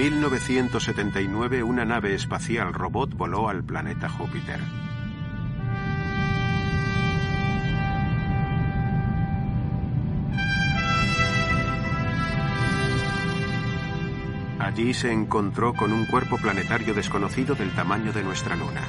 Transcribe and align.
En 0.00 0.14
1979 0.14 1.62
una 1.62 1.84
nave 1.84 2.14
espacial 2.14 2.72
robot 2.72 3.12
voló 3.12 3.50
al 3.50 3.62
planeta 3.62 4.08
Júpiter. 4.08 4.58
Allí 14.58 14.94
se 14.94 15.12
encontró 15.12 15.74
con 15.74 15.92
un 15.92 16.06
cuerpo 16.06 16.38
planetario 16.38 16.94
desconocido 16.94 17.54
del 17.54 17.74
tamaño 17.74 18.14
de 18.14 18.22
nuestra 18.22 18.56
luna. 18.56 18.88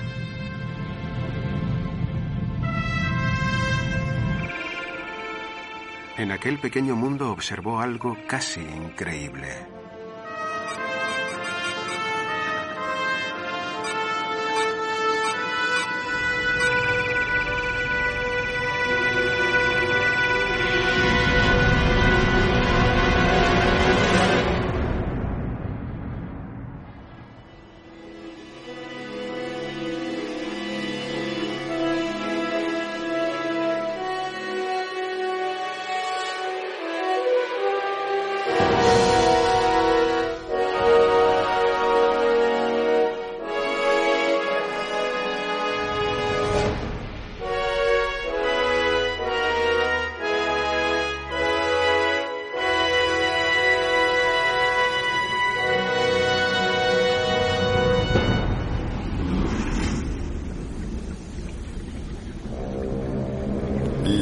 En 6.17 6.31
aquel 6.31 6.57
pequeño 6.57 6.95
mundo 6.95 7.33
observó 7.33 7.81
algo 7.81 8.17
casi 8.29 8.61
increíble. 8.61 9.80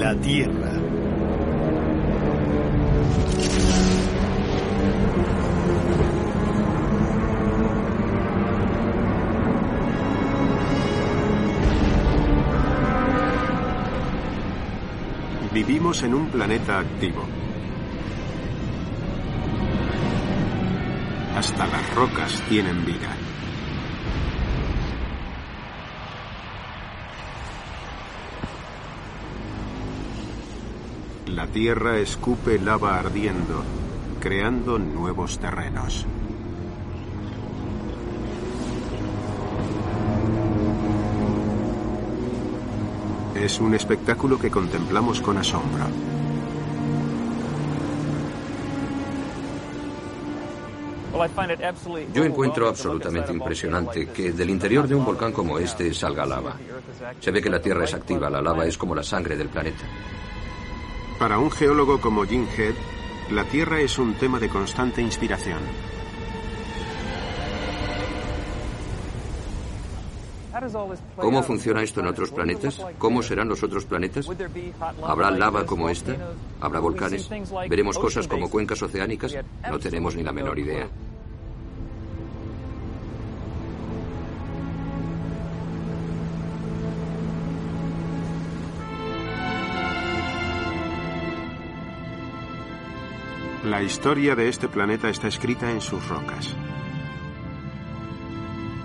La 0.09 0.15
Tierra. 0.15 0.71
Vivimos 15.53 16.01
en 16.01 16.15
un 16.15 16.25
planeta 16.29 16.79
activo. 16.79 17.23
Hasta 21.37 21.67
las 21.67 21.93
rocas 21.93 22.41
tienen 22.49 22.83
vida. 22.83 23.15
La 31.39 31.45
Tierra 31.59 31.97
escupe 31.97 32.57
lava 32.57 32.97
ardiendo, 32.97 33.61
creando 34.21 34.79
nuevos 34.79 35.37
terrenos. 35.39 36.05
Es 43.35 43.59
un 43.59 43.75
espectáculo 43.75 44.39
que 44.39 44.49
contemplamos 44.49 45.19
con 45.19 45.37
asombro. 45.37 45.83
Yo 52.13 52.23
encuentro 52.23 52.69
absolutamente 52.69 53.33
impresionante 53.33 54.07
que 54.07 54.31
del 54.31 54.49
interior 54.49 54.87
de 54.87 54.95
un 54.95 55.03
volcán 55.03 55.33
como 55.33 55.59
este 55.59 55.93
salga 55.93 56.25
lava. 56.25 56.55
Se 57.19 57.31
ve 57.31 57.41
que 57.41 57.49
la 57.49 57.61
Tierra 57.61 57.83
es 57.83 57.93
activa, 57.93 58.29
la 58.29 58.41
lava 58.41 58.65
es 58.65 58.77
como 58.77 58.95
la 58.95 59.03
sangre 59.03 59.35
del 59.35 59.49
planeta. 59.49 59.83
Para 61.19 61.37
un 61.37 61.51
geólogo 61.51 61.99
como 61.99 62.23
Jim 62.23 62.47
Head, 62.57 62.75
la 63.31 63.43
Tierra 63.43 63.81
es 63.81 63.99
un 63.99 64.13
tema 64.13 64.39
de 64.39 64.47
constante 64.47 65.01
inspiración. 65.01 65.59
¿Cómo 71.17 71.43
funciona 71.43 71.83
esto 71.83 71.99
en 71.99 72.07
otros 72.07 72.31
planetas? 72.31 72.81
¿Cómo 72.97 73.21
serán 73.21 73.49
los 73.49 73.61
otros 73.63 73.83
planetas? 73.83 74.27
¿Habrá 75.03 75.29
lava 75.31 75.65
como 75.65 75.89
esta? 75.89 76.15
¿Habrá 76.61 76.79
volcanes? 76.79 77.29
¿Veremos 77.69 77.99
cosas 77.99 78.25
como 78.27 78.49
cuencas 78.49 78.81
oceánicas? 78.81 79.35
No 79.69 79.77
tenemos 79.77 80.15
ni 80.15 80.23
la 80.23 80.31
menor 80.31 80.57
idea. 80.57 80.87
La 93.69 93.83
historia 93.83 94.35
de 94.35 94.49
este 94.49 94.67
planeta 94.67 95.09
está 95.09 95.27
escrita 95.27 95.69
en 95.69 95.79
sus 95.79 96.07
rocas. 96.07 96.55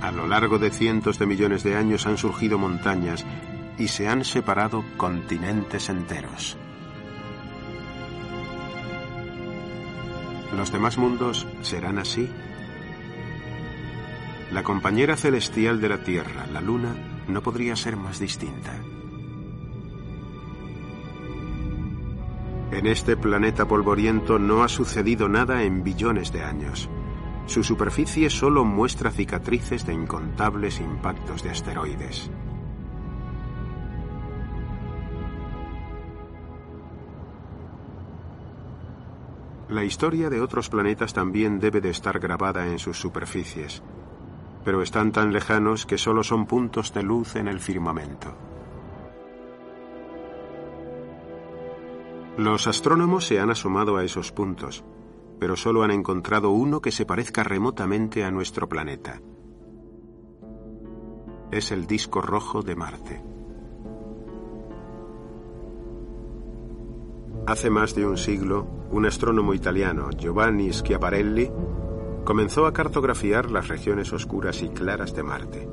A 0.03 0.13
lo 0.13 0.27
largo 0.27 0.59
de 0.59 0.69
cientos 0.69 1.19
de 1.19 1.25
millones 1.25 1.63
de 1.63 1.75
años 1.75 2.07
han 2.07 2.19
surgido 2.19 2.59
montañas 2.59 3.25
y 3.79 3.89
se 3.89 4.09
han 4.09 4.27
separado 4.27 4.85
continentes 4.99 5.89
enteros. 5.89 6.59
¿Los 10.55 10.71
demás 10.71 10.99
mundos 10.99 11.47
serán 11.63 11.99
así? 11.99 12.29
La 14.53 14.63
compañera 14.63 15.17
celestial 15.17 15.81
de 15.81 15.89
la 15.89 16.05
Tierra, 16.05 16.47
la 16.53 16.61
Luna, 16.61 16.95
no 17.27 17.43
podría 17.43 17.75
ser 17.75 17.97
más 17.97 18.21
distinta. 18.21 18.84
En 22.75 22.89
este 22.89 23.17
planeta 23.17 23.69
polvoriento 23.69 24.41
no 24.41 24.65
ha 24.65 24.69
sucedido 24.69 25.29
nada 25.29 25.63
en 25.63 25.85
billones 25.85 26.33
de 26.33 26.43
años. 26.43 26.91
Su 27.47 27.63
superficie 27.63 28.29
solo 28.29 28.65
muestra 28.65 29.13
cicatrices 29.13 29.87
de 29.87 29.95
incontables 29.95 30.81
impactos 30.81 31.45
de 31.45 31.51
asteroides. 31.51 32.33
La 39.69 39.85
historia 39.85 40.29
de 40.29 40.41
otros 40.41 40.69
planetas 40.69 41.15
también 41.15 41.61
debe 41.61 41.81
de 41.81 41.91
estar 41.91 42.19
grabada 42.19 42.67
en 42.67 42.81
sus 42.81 42.99
superficies, 42.99 43.85
pero 44.65 44.83
están 44.83 45.13
tan 45.13 45.33
lejanos 45.33 45.87
que 45.87 45.97
solo 45.97 46.25
son 46.25 46.47
puntos 46.47 46.93
de 46.93 47.05
luz 47.05 47.37
en 47.37 47.47
el 47.47 47.61
firmamento. 47.61 48.37
Los 52.37 52.67
astrónomos 52.67 53.27
se 53.27 53.39
han 53.39 53.51
asomado 53.51 53.97
a 53.97 54.03
esos 54.03 54.33
puntos, 54.33 54.85
pero 55.39 55.55
solo 55.55 55.85
han 55.85 55.93
encontrado 55.93 56.51
uno 56.51 56.81
que 56.81 56.91
se 56.91 57.07
parezca 57.07 57.45
remotamente 57.45 58.25
a 58.25 58.33
nuestro 58.33 58.69
planeta. 58.69 59.21
Es 61.53 61.71
el 61.71 61.87
disco 61.87 62.21
rojo 62.21 62.63
de 62.63 62.75
Marte. 62.75 63.23
Hace 67.47 67.71
más 67.71 67.95
de 67.95 68.05
un 68.05 68.17
siglo, 68.17 68.67
un 68.91 69.07
astrónomo 69.07 69.55
italiano, 69.55 70.11
Giovanni 70.11 70.73
Schiaparelli, 70.73 71.53
comenzó 72.25 72.67
a 72.67 72.73
cartografiar 72.73 73.51
las 73.53 73.69
regiones 73.69 74.13
oscuras 74.13 74.61
y 74.63 74.71
claras 74.71 75.15
de 75.15 75.23
Marte. 75.23 75.69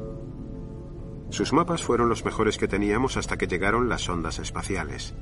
Sus 1.30 1.54
mapas 1.54 1.82
fueron 1.82 2.08
los 2.08 2.24
mejores 2.24 2.60
que 2.60 2.68
teníamos 2.68 3.18
hasta 3.18 3.38
que 3.38 3.48
llegaron 3.48 3.90
las 3.90 4.08
ondas 4.10 4.38
espaciales. 4.38 5.16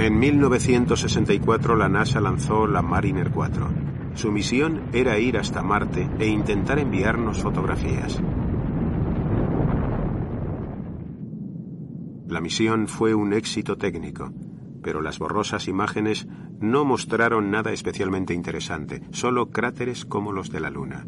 En 0.00 0.18
1964 0.40 1.76
la 1.76 1.90
NASA 1.90 2.18
lanzó 2.18 2.66
la 2.66 2.80
Mariner 2.80 3.30
4. 3.30 3.68
Su 4.14 4.32
misión 4.32 4.84
era 4.94 5.18
ir 5.18 5.36
hasta 5.36 5.62
Marte 5.62 6.08
e 6.18 6.28
intentar 6.28 6.78
enviarnos 6.78 7.42
fotografías. 7.42 8.18
La 12.26 12.40
misión 12.40 12.88
fue 12.88 13.14
un 13.14 13.34
éxito 13.34 13.76
técnico, 13.76 14.32
pero 14.82 15.02
las 15.02 15.18
borrosas 15.18 15.68
imágenes 15.68 16.26
no 16.58 16.86
mostraron 16.86 17.50
nada 17.50 17.72
especialmente 17.72 18.32
interesante, 18.32 19.02
solo 19.10 19.50
cráteres 19.50 20.06
como 20.06 20.32
los 20.32 20.50
de 20.50 20.60
la 20.60 20.70
Luna. 20.70 21.06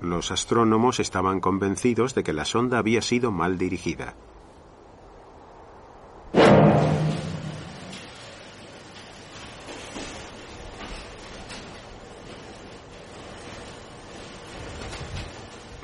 Los 0.00 0.30
astrónomos 0.30 1.00
estaban 1.00 1.40
convencidos 1.40 2.14
de 2.14 2.22
que 2.22 2.32
la 2.32 2.44
sonda 2.44 2.78
había 2.78 3.02
sido 3.02 3.32
mal 3.32 3.58
dirigida. 3.58 4.14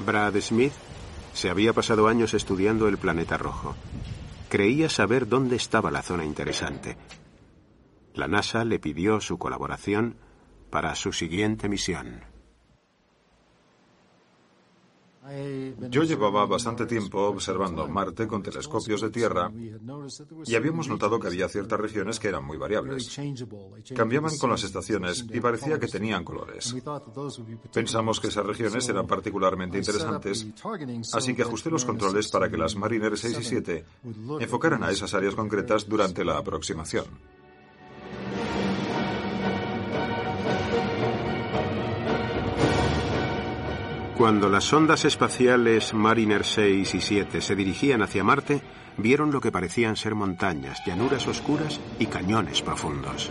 Brad 0.09 0.41
Smith 0.41 0.73
se 1.35 1.51
había 1.51 1.75
pasado 1.75 2.09
años 2.09 2.33
estudiando 2.33 2.89
el 2.89 2.97
planeta 2.97 3.37
rojo. 3.37 3.77
Creía 4.49 4.89
saber 4.89 5.29
dónde 5.29 5.57
estaba 5.57 5.91
la 5.91 6.01
zona 6.01 6.25
interesante. 6.25 6.97
La 8.15 8.27
NASA 8.27 8.65
le 8.65 8.79
pidió 8.79 9.21
su 9.21 9.37
colaboración 9.37 10.17
para 10.71 10.95
su 10.95 11.13
siguiente 11.13 11.69
misión. 11.69 12.23
Yo 15.91 16.05
llevaba 16.05 16.47
bastante 16.47 16.87
tiempo 16.87 17.21
observando 17.29 17.87
Marte 17.89 18.27
con 18.27 18.43
telescopios 18.43 19.01
de 19.01 19.11
tierra 19.11 19.51
y 20.47 20.55
habíamos 20.55 20.89
notado 20.89 21.19
que 21.21 21.27
había 21.27 21.49
ciertas 21.49 21.79
regiones 21.79 22.19
que 22.19 22.29
eran 22.29 22.45
muy 22.45 22.57
variables. 22.57 23.19
Cambiaban 23.95 24.37
con 24.39 24.51
las 24.51 24.65
estaciones 24.65 25.27
y 25.31 25.41
parecía 25.41 25.79
que 25.79 25.87
tenían 25.87 26.25
colores. 26.25 26.75
Pensamos 27.73 28.21
que 28.21 28.29
esas 28.29 28.47
regiones 28.47 28.89
eran 28.89 29.07
particularmente 29.07 29.79
interesantes, 29.79 30.47
así 31.13 31.35
que 31.35 31.43
ajusté 31.43 31.71
los 31.71 31.85
controles 31.85 32.29
para 32.29 32.51
que 32.51 32.57
las 32.57 32.77
Mariner 32.77 33.17
6 33.17 33.39
y 33.41 33.45
7 33.45 33.85
enfocaran 34.41 34.83
a 34.83 34.91
esas 34.91 35.13
áreas 35.15 35.35
concretas 35.35 35.89
durante 35.89 36.25
la 36.25 36.39
aproximación. 36.39 37.05
Cuando 44.19 44.49
las 44.49 44.65
sondas 44.65 45.05
espaciales 45.05 45.95
Mariner 45.95 46.45
6 46.45 46.93
y 46.93 47.01
7 47.01 47.41
se 47.41 47.55
dirigían 47.55 48.03
hacia 48.03 48.25
Marte, 48.25 48.61
vieron 48.97 49.31
lo 49.31 49.41
que 49.41 49.53
parecían 49.53 49.95
ser 49.95 50.17
montañas, 50.17 50.83
llanuras 50.85 51.29
oscuras 51.29 51.81
y 52.01 52.07
cañones 52.07 52.61
profundos. 52.61 53.31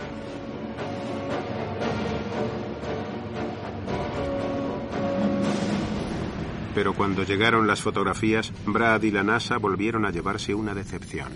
Pero 6.74 6.94
cuando 6.94 7.22
llegaron 7.22 7.66
las 7.66 7.82
fotografías, 7.82 8.50
Brad 8.64 9.02
y 9.02 9.10
la 9.10 9.22
NASA 9.22 9.58
volvieron 9.58 10.06
a 10.06 10.10
llevarse 10.10 10.54
una 10.54 10.72
decepción. 10.72 11.28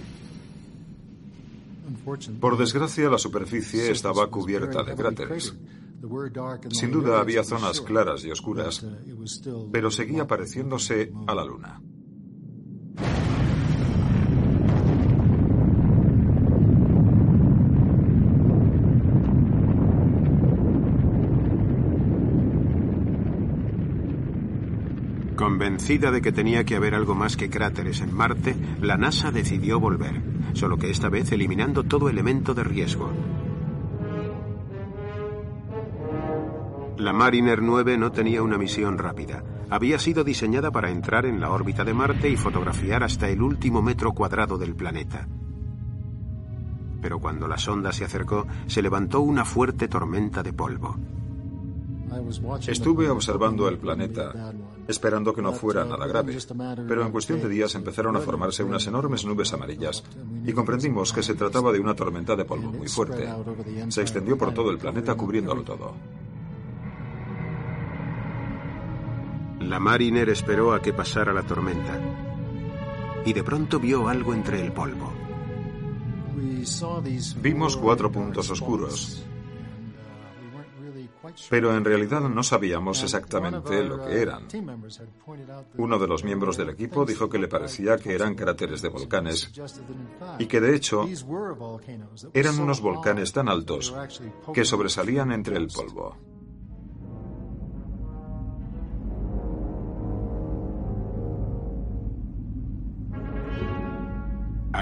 Por 2.40 2.56
desgracia, 2.56 3.10
la 3.10 3.18
superficie 3.18 3.90
estaba 3.90 4.28
cubierta 4.28 4.82
de 4.82 4.96
cráteres. 4.96 5.54
Sin 6.70 6.90
duda 6.90 7.20
había 7.20 7.44
zonas 7.44 7.80
claras 7.80 8.24
y 8.24 8.30
oscuras, 8.30 8.84
pero 9.70 9.90
seguía 9.90 10.26
pareciéndose 10.26 11.12
a 11.26 11.34
la 11.34 11.44
Luna. 11.44 11.80
Convencida 25.36 26.10
de 26.10 26.22
que 26.22 26.30
tenía 26.30 26.64
que 26.64 26.76
haber 26.76 26.94
algo 26.94 27.14
más 27.14 27.36
que 27.36 27.50
cráteres 27.50 28.00
en 28.00 28.14
Marte, 28.14 28.54
la 28.80 28.96
NASA 28.96 29.32
decidió 29.32 29.80
volver, 29.80 30.22
solo 30.52 30.78
que 30.78 30.90
esta 30.90 31.08
vez 31.08 31.32
eliminando 31.32 31.84
todo 31.84 32.08
elemento 32.08 32.54
de 32.54 32.64
riesgo. 32.64 33.10
La 36.98 37.12
Mariner 37.12 37.62
9 37.62 37.96
no 37.96 38.12
tenía 38.12 38.42
una 38.42 38.58
misión 38.58 38.98
rápida. 38.98 39.42
Había 39.70 39.98
sido 39.98 40.24
diseñada 40.24 40.70
para 40.70 40.90
entrar 40.90 41.24
en 41.24 41.40
la 41.40 41.50
órbita 41.50 41.84
de 41.84 41.94
Marte 41.94 42.28
y 42.28 42.36
fotografiar 42.36 43.02
hasta 43.02 43.28
el 43.28 43.42
último 43.42 43.80
metro 43.80 44.12
cuadrado 44.12 44.58
del 44.58 44.74
planeta. 44.74 45.26
Pero 47.00 47.18
cuando 47.18 47.48
la 47.48 47.58
sonda 47.58 47.92
se 47.92 48.04
acercó, 48.04 48.46
se 48.66 48.82
levantó 48.82 49.20
una 49.20 49.44
fuerte 49.44 49.88
tormenta 49.88 50.42
de 50.42 50.52
polvo. 50.52 50.96
Estuve 52.66 53.08
observando 53.08 53.68
el 53.68 53.78
planeta, 53.78 54.52
esperando 54.86 55.32
que 55.32 55.40
no 55.40 55.52
fuera 55.52 55.84
nada 55.84 56.06
grave, 56.06 56.36
pero 56.86 57.06
en 57.06 57.10
cuestión 57.10 57.40
de 57.40 57.48
días 57.48 57.74
empezaron 57.74 58.14
a 58.16 58.20
formarse 58.20 58.62
unas 58.62 58.86
enormes 58.86 59.24
nubes 59.24 59.52
amarillas 59.54 60.04
y 60.44 60.52
comprendimos 60.52 61.12
que 61.12 61.22
se 61.22 61.34
trataba 61.34 61.72
de 61.72 61.80
una 61.80 61.94
tormenta 61.94 62.36
de 62.36 62.44
polvo 62.44 62.70
muy 62.70 62.88
fuerte. 62.88 63.28
Se 63.88 64.02
extendió 64.02 64.36
por 64.36 64.52
todo 64.52 64.70
el 64.70 64.78
planeta 64.78 65.14
cubriéndolo 65.14 65.62
todo. 65.62 65.94
La 69.68 69.78
Mariner 69.78 70.28
esperó 70.28 70.72
a 70.72 70.80
que 70.80 70.92
pasara 70.92 71.32
la 71.32 71.42
tormenta 71.42 71.98
y 73.24 73.32
de 73.32 73.44
pronto 73.44 73.78
vio 73.78 74.08
algo 74.08 74.34
entre 74.34 74.60
el 74.60 74.72
polvo. 74.72 75.12
Vimos 77.40 77.76
cuatro 77.76 78.10
puntos 78.10 78.50
oscuros, 78.50 79.24
pero 81.48 81.76
en 81.76 81.84
realidad 81.84 82.20
no 82.20 82.42
sabíamos 82.42 83.02
exactamente 83.02 83.82
lo 83.82 84.04
que 84.04 84.20
eran. 84.20 84.46
Uno 85.78 85.98
de 85.98 86.06
los 86.06 86.24
miembros 86.24 86.56
del 86.56 86.70
equipo 86.70 87.04
dijo 87.04 87.28
que 87.28 87.38
le 87.38 87.48
parecía 87.48 87.96
que 87.96 88.14
eran 88.14 88.34
cráteres 88.34 88.82
de 88.82 88.88
volcanes 88.88 89.50
y 90.38 90.46
que 90.46 90.60
de 90.60 90.76
hecho 90.76 91.06
eran 92.32 92.58
unos 92.58 92.80
volcanes 92.80 93.32
tan 93.32 93.48
altos 93.48 93.94
que 94.52 94.64
sobresalían 94.64 95.32
entre 95.32 95.56
el 95.56 95.68
polvo. 95.68 96.31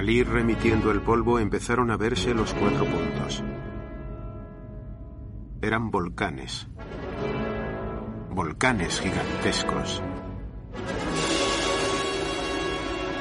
Al 0.00 0.08
ir 0.08 0.26
remitiendo 0.26 0.90
el 0.90 1.02
polvo 1.02 1.38
empezaron 1.38 1.90
a 1.90 1.98
verse 1.98 2.32
los 2.32 2.54
cuatro 2.54 2.86
puntos. 2.86 3.44
Eran 5.60 5.90
volcanes. 5.90 6.66
Volcanes 8.30 8.98
gigantescos. 8.98 10.02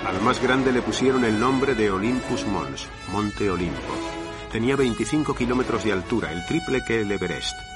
Al 0.07 0.21
más 0.21 0.41
grande 0.41 0.71
le 0.71 0.81
pusieron 0.81 1.25
el 1.25 1.37
nombre 1.37 1.75
de 1.75 1.91
Olympus 1.91 2.47
Mons, 2.47 2.87
Monte 3.11 3.51
Olimpo. 3.51 3.93
Tenía 4.49 4.77
25 4.77 5.35
kilómetros 5.35 5.83
de 5.83 5.91
altura, 5.91 6.31
el 6.31 6.45
triple 6.45 6.81
que 6.87 7.01
el 7.01 7.11
Everest. 7.11 7.68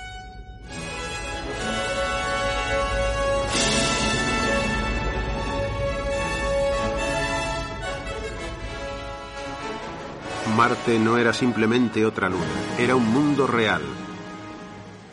Marte 10.56 11.00
no 11.00 11.18
era 11.18 11.34
simplemente 11.34 12.06
otra 12.06 12.30
luna, 12.30 12.46
era 12.78 12.96
un 12.96 13.12
mundo 13.12 13.48
real. 13.48 13.82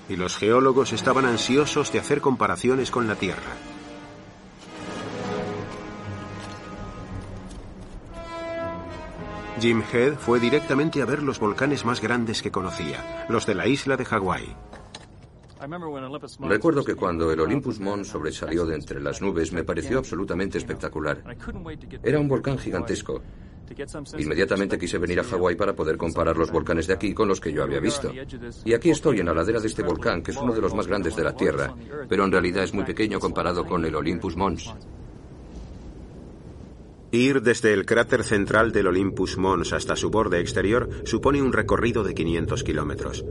Y 0.06 0.16
los 0.16 0.36
geólogos 0.36 0.92
estaban 0.92 1.24
ansiosos 1.24 1.90
de 1.92 1.98
hacer 1.98 2.20
comparaciones 2.20 2.90
con 2.90 3.08
la 3.08 3.14
Tierra. 3.14 3.52
Jim 9.58 9.82
Head 9.90 10.14
fue 10.14 10.40
directamente 10.40 11.00
a 11.00 11.06
ver 11.06 11.22
los 11.22 11.38
volcanes 11.38 11.86
más 11.86 12.02
grandes 12.02 12.42
que 12.42 12.50
conocía, 12.50 13.24
los 13.30 13.46
de 13.46 13.54
la 13.54 13.66
isla 13.66 13.96
de 13.96 14.04
Hawái. 14.04 14.56
Recuerdo 16.40 16.84
que 16.84 16.94
cuando 16.94 17.32
el 17.32 17.40
Olympus 17.40 17.80
Mons 17.80 18.08
sobresalió 18.08 18.66
de 18.66 18.74
entre 18.74 19.00
las 19.00 19.22
nubes 19.22 19.52
me 19.52 19.64
pareció 19.64 19.98
absolutamente 19.98 20.58
espectacular. 20.58 21.22
Era 22.02 22.20
un 22.20 22.28
volcán 22.28 22.58
gigantesco 22.58 23.22
Inmediatamente 24.18 24.78
quise 24.78 24.98
venir 24.98 25.20
a 25.20 25.24
Hawái 25.24 25.54
para 25.54 25.74
poder 25.74 25.96
comparar 25.96 26.36
los 26.36 26.50
volcanes 26.50 26.86
de 26.86 26.94
aquí 26.94 27.14
con 27.14 27.28
los 27.28 27.40
que 27.40 27.52
yo 27.52 27.62
había 27.62 27.80
visto. 27.80 28.12
Y 28.64 28.74
aquí 28.74 28.90
estoy 28.90 29.20
en 29.20 29.26
la 29.26 29.34
ladera 29.34 29.60
de 29.60 29.68
este 29.68 29.82
volcán, 29.82 30.22
que 30.22 30.32
es 30.32 30.36
uno 30.36 30.52
de 30.52 30.60
los 30.60 30.74
más 30.74 30.86
grandes 30.86 31.14
de 31.16 31.24
la 31.24 31.34
Tierra, 31.34 31.74
pero 32.08 32.24
en 32.24 32.32
realidad 32.32 32.64
es 32.64 32.74
muy 32.74 32.84
pequeño 32.84 33.20
comparado 33.20 33.64
con 33.64 33.84
el 33.84 33.94
Olympus 33.94 34.36
Mons. 34.36 34.74
Ir 37.12 37.42
desde 37.42 37.72
el 37.72 37.86
cráter 37.86 38.22
central 38.22 38.70
del 38.70 38.86
Olympus 38.86 39.36
Mons 39.36 39.72
hasta 39.72 39.96
su 39.96 40.10
borde 40.10 40.40
exterior 40.40 40.88
supone 41.04 41.42
un 41.42 41.52
recorrido 41.52 42.04
de 42.04 42.14
500 42.14 42.62
kilómetros. 42.62 43.24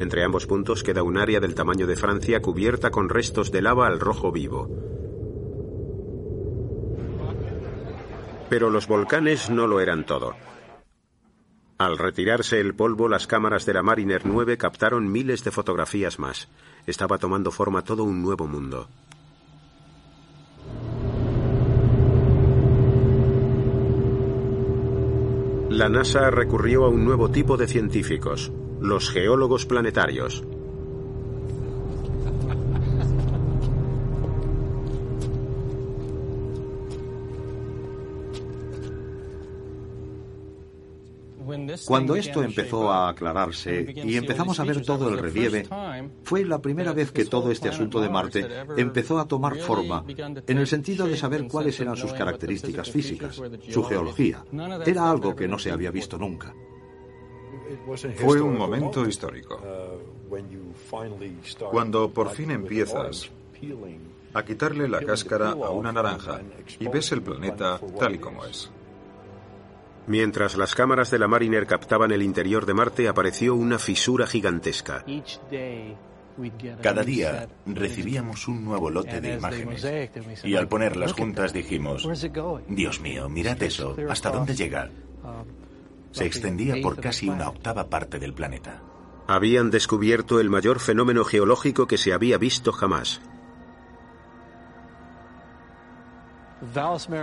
Entre 0.00 0.24
ambos 0.24 0.46
puntos 0.46 0.82
queda 0.82 1.04
un 1.04 1.16
área 1.16 1.38
del 1.38 1.54
tamaño 1.54 1.86
de 1.86 1.94
Francia 1.94 2.42
cubierta 2.42 2.90
con 2.90 3.08
restos 3.08 3.52
de 3.52 3.62
lava 3.62 3.86
al 3.86 4.00
rojo 4.00 4.32
vivo. 4.32 4.68
Pero 8.50 8.68
los 8.68 8.86
volcanes 8.86 9.48
no 9.48 9.66
lo 9.66 9.80
eran 9.80 10.04
todo. 10.04 10.34
Al 11.78 11.96
retirarse 11.96 12.60
el 12.60 12.74
polvo, 12.74 13.08
las 13.08 13.26
cámaras 13.26 13.64
de 13.64 13.72
la 13.72 13.82
Mariner 13.82 14.26
9 14.26 14.58
captaron 14.58 15.10
miles 15.10 15.44
de 15.44 15.50
fotografías 15.50 16.18
más. 16.18 16.48
Estaba 16.86 17.16
tomando 17.16 17.50
forma 17.52 17.84
todo 17.84 18.04
un 18.04 18.20
nuevo 18.20 18.46
mundo. 18.46 18.88
La 25.70 25.88
NASA 25.88 26.30
recurrió 26.30 26.84
a 26.84 26.88
un 26.88 27.04
nuevo 27.04 27.30
tipo 27.30 27.56
de 27.56 27.68
científicos, 27.68 28.52
los 28.80 29.08
geólogos 29.08 29.64
planetarios. 29.64 30.44
Cuando 41.86 42.16
esto 42.16 42.42
empezó 42.42 42.90
a 42.90 43.08
aclararse 43.08 43.94
y 44.04 44.16
empezamos 44.16 44.58
a 44.60 44.64
ver 44.64 44.84
todo 44.84 45.08
el 45.08 45.18
relieve, 45.18 45.66
fue 46.24 46.44
la 46.44 46.60
primera 46.60 46.92
vez 46.92 47.12
que 47.12 47.24
todo 47.24 47.50
este 47.50 47.68
asunto 47.68 48.00
de 48.00 48.08
Marte 48.08 48.46
empezó 48.76 49.18
a 49.18 49.26
tomar 49.26 49.56
forma 49.56 50.04
en 50.06 50.58
el 50.58 50.66
sentido 50.66 51.06
de 51.06 51.16
saber 51.16 51.46
cuáles 51.48 51.78
eran 51.80 51.96
sus 51.96 52.12
características 52.12 52.90
físicas, 52.90 53.40
su 53.68 53.84
geología. 53.84 54.44
Era 54.86 55.10
algo 55.10 55.34
que 55.34 55.48
no 55.48 55.58
se 55.58 55.70
había 55.70 55.90
visto 55.90 56.18
nunca. 56.18 56.54
Fue 58.16 58.40
un 58.40 58.56
momento 58.56 59.06
histórico. 59.06 59.60
Cuando 61.70 62.10
por 62.10 62.30
fin 62.30 62.50
empiezas 62.50 63.30
a 64.32 64.44
quitarle 64.44 64.88
la 64.88 65.00
cáscara 65.00 65.50
a 65.50 65.70
una 65.70 65.92
naranja 65.92 66.40
y 66.78 66.88
ves 66.88 67.12
el 67.12 67.22
planeta 67.22 67.80
tal 67.98 68.14
y 68.14 68.18
como 68.18 68.44
es. 68.44 68.70
Mientras 70.10 70.56
las 70.56 70.74
cámaras 70.74 71.12
de 71.12 71.20
la 71.20 71.28
Mariner 71.28 71.68
captaban 71.68 72.10
el 72.10 72.20
interior 72.20 72.66
de 72.66 72.74
Marte, 72.74 73.06
apareció 73.06 73.54
una 73.54 73.78
fisura 73.78 74.26
gigantesca. 74.26 75.04
Cada 76.82 77.04
día 77.04 77.48
recibíamos 77.64 78.48
un 78.48 78.64
nuevo 78.64 78.90
lote 78.90 79.20
de 79.20 79.36
imágenes 79.36 79.86
y 80.42 80.56
al 80.56 80.66
ponerlas 80.66 81.12
juntas 81.12 81.52
dijimos, 81.52 82.08
Dios 82.66 83.00
mío, 83.00 83.28
mirad 83.28 83.62
eso, 83.62 83.94
¿hasta 84.08 84.32
dónde 84.32 84.56
llega? 84.56 84.90
Se 86.10 86.26
extendía 86.26 86.74
por 86.82 87.00
casi 87.00 87.28
una 87.28 87.48
octava 87.48 87.88
parte 87.88 88.18
del 88.18 88.34
planeta. 88.34 88.82
Habían 89.28 89.70
descubierto 89.70 90.40
el 90.40 90.50
mayor 90.50 90.80
fenómeno 90.80 91.24
geológico 91.24 91.86
que 91.86 91.98
se 91.98 92.12
había 92.12 92.36
visto 92.36 92.72
jamás. 92.72 93.20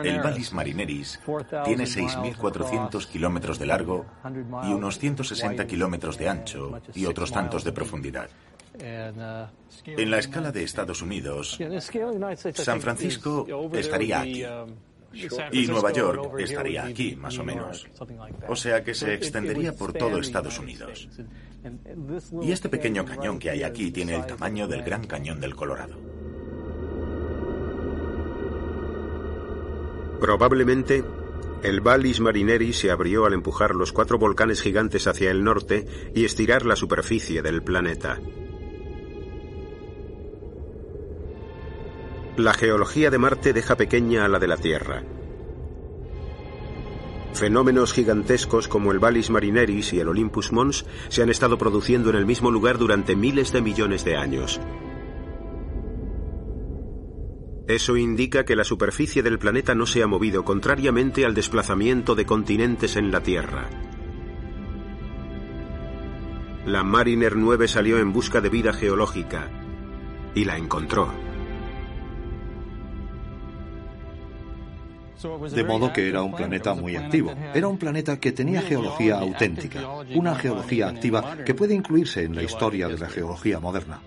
El 0.03 0.19
Vallis 0.19 0.53
Marineris 0.53 1.19
tiene 1.65 1.83
6.400 1.83 3.07
kilómetros 3.07 3.59
de 3.59 3.65
largo 3.67 4.05
y 4.63 4.73
unos 4.73 4.97
160 4.97 5.67
kilómetros 5.67 6.17
de 6.17 6.29
ancho 6.29 6.81
y 6.95 7.05
otros 7.05 7.31
tantos 7.31 7.63
de 7.63 7.71
profundidad. 7.71 8.29
En 8.79 10.11
la 10.11 10.19
escala 10.19 10.51
de 10.51 10.63
Estados 10.63 11.01
Unidos, 11.01 11.57
San 12.53 12.81
Francisco 12.81 13.45
estaría 13.73 14.21
aquí. 14.21 14.45
Y 15.51 15.67
Nueva 15.67 15.91
York 15.91 16.35
estaría 16.39 16.85
aquí, 16.85 17.15
más 17.15 17.37
o 17.39 17.43
menos. 17.43 17.87
O 18.47 18.55
sea 18.55 18.83
que 18.83 18.93
se 18.93 19.13
extendería 19.13 19.73
por 19.73 19.93
todo 19.93 20.19
Estados 20.19 20.59
Unidos. 20.59 21.07
Y 22.41 22.51
este 22.51 22.69
pequeño 22.69 23.05
cañón 23.05 23.39
que 23.39 23.49
hay 23.49 23.63
aquí 23.63 23.91
tiene 23.91 24.15
el 24.15 24.25
tamaño 24.25 24.67
del 24.67 24.83
Gran 24.83 25.05
Cañón 25.05 25.39
del 25.39 25.55
Colorado. 25.55 26.16
Probablemente, 30.19 31.03
el 31.63 31.81
Vallis 31.81 32.19
Marineri 32.19 32.73
se 32.73 32.91
abrió 32.91 33.25
al 33.25 33.33
empujar 33.33 33.75
los 33.75 33.91
cuatro 33.91 34.17
volcanes 34.17 34.61
gigantes 34.61 35.07
hacia 35.07 35.31
el 35.31 35.43
norte 35.43 35.85
y 36.13 36.25
estirar 36.25 36.65
la 36.65 36.75
superficie 36.75 37.41
del 37.41 37.63
planeta. 37.63 38.19
La 42.37 42.53
geología 42.53 43.09
de 43.09 43.17
Marte 43.17 43.53
deja 43.53 43.75
pequeña 43.75 44.25
a 44.25 44.27
la 44.27 44.37
de 44.37 44.47
la 44.47 44.57
Tierra. 44.57 45.03
Fenómenos 47.33 47.93
gigantescos 47.93 48.67
como 48.67 48.91
el 48.91 48.99
Vallis 48.99 49.29
Marineris 49.29 49.93
y 49.93 49.99
el 49.99 50.07
Olympus 50.07 50.51
Mons 50.51 50.85
se 51.09 51.21
han 51.21 51.29
estado 51.29 51.57
produciendo 51.57 52.09
en 52.09 52.15
el 52.15 52.25
mismo 52.25 52.49
lugar 52.49 52.77
durante 52.77 53.15
miles 53.15 53.51
de 53.51 53.61
millones 53.61 54.03
de 54.05 54.17
años. 54.17 54.59
Eso 57.67 57.97
indica 57.97 58.45
que 58.45 58.55
la 58.55 58.63
superficie 58.63 59.21
del 59.21 59.39
planeta 59.39 59.75
no 59.75 59.85
se 59.85 60.01
ha 60.01 60.07
movido, 60.07 60.45
contrariamente 60.45 61.25
al 61.25 61.33
desplazamiento 61.33 62.15
de 62.15 62.25
continentes 62.25 62.95
en 62.95 63.11
la 63.11 63.21
Tierra. 63.21 63.69
La 66.65 66.83
Mariner 66.83 67.35
9 67.35 67.67
salió 67.67 67.99
en 67.99 68.13
busca 68.13 68.39
de 68.39 68.49
vida 68.49 68.71
geológica 68.71 69.49
y 70.33 70.45
la 70.45 70.57
encontró. 70.57 71.13
De 75.51 75.63
modo 75.63 75.91
que 75.91 76.07
era 76.07 76.21
un 76.21 76.35
planeta 76.35 76.73
muy 76.73 76.95
activo. 76.95 77.33
Era 77.53 77.67
un 77.67 77.77
planeta 77.77 78.17
que 78.17 78.31
tenía 78.31 78.61
geología 78.61 79.19
auténtica, 79.19 79.89
una 80.15 80.35
geología 80.35 80.87
activa 80.87 81.37
que 81.43 81.53
puede 81.53 81.73
incluirse 81.73 82.23
en 82.23 82.35
la 82.35 82.43
historia 82.43 82.87
de 82.87 82.97
la 82.97 83.09
geología 83.09 83.59
moderna. 83.59 83.99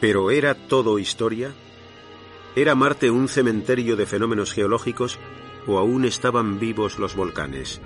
¿Pero 0.00 0.30
era 0.30 0.54
todo 0.54 0.98
historia? 0.98 1.52
¿Era 2.56 2.74
Marte 2.74 3.10
un 3.10 3.28
cementerio 3.28 3.96
de 3.96 4.06
fenómenos 4.06 4.52
geológicos 4.52 5.18
o 5.66 5.78
aún 5.78 6.04
estaban 6.04 6.58
vivos 6.58 6.98
los 6.98 7.16
volcanes? 7.16 7.80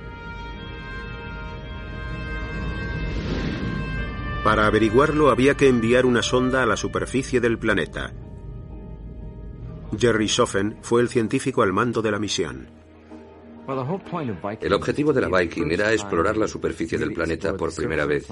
Para 4.45 4.67
averiguarlo 4.67 5.31
había 5.31 5.57
que 5.57 5.69
enviar 5.69 6.07
una 6.07 6.23
sonda 6.23 6.63
a 6.63 6.67
la 6.67 6.77
superficie 6.77 7.41
del 7.41 7.59
planeta. 7.59 8.13
Jerry 9.99 10.29
Soffen 10.29 10.79
fue 10.83 11.03
el 11.03 11.09
científico 11.09 11.63
al 11.63 11.73
mando 11.73 12.03
de 12.03 12.11
la 12.11 12.19
misión. 12.19 12.78
El 14.61 14.73
objetivo 14.73 15.13
de 15.13 15.21
la 15.21 15.29
Viking 15.29 15.71
era 15.71 15.93
explorar 15.93 16.39
la 16.39 16.49
superficie 16.49 16.97
del 16.97 17.13
planeta 17.13 17.55
por 17.55 17.75
primera 17.75 18.07
vez. 18.07 18.27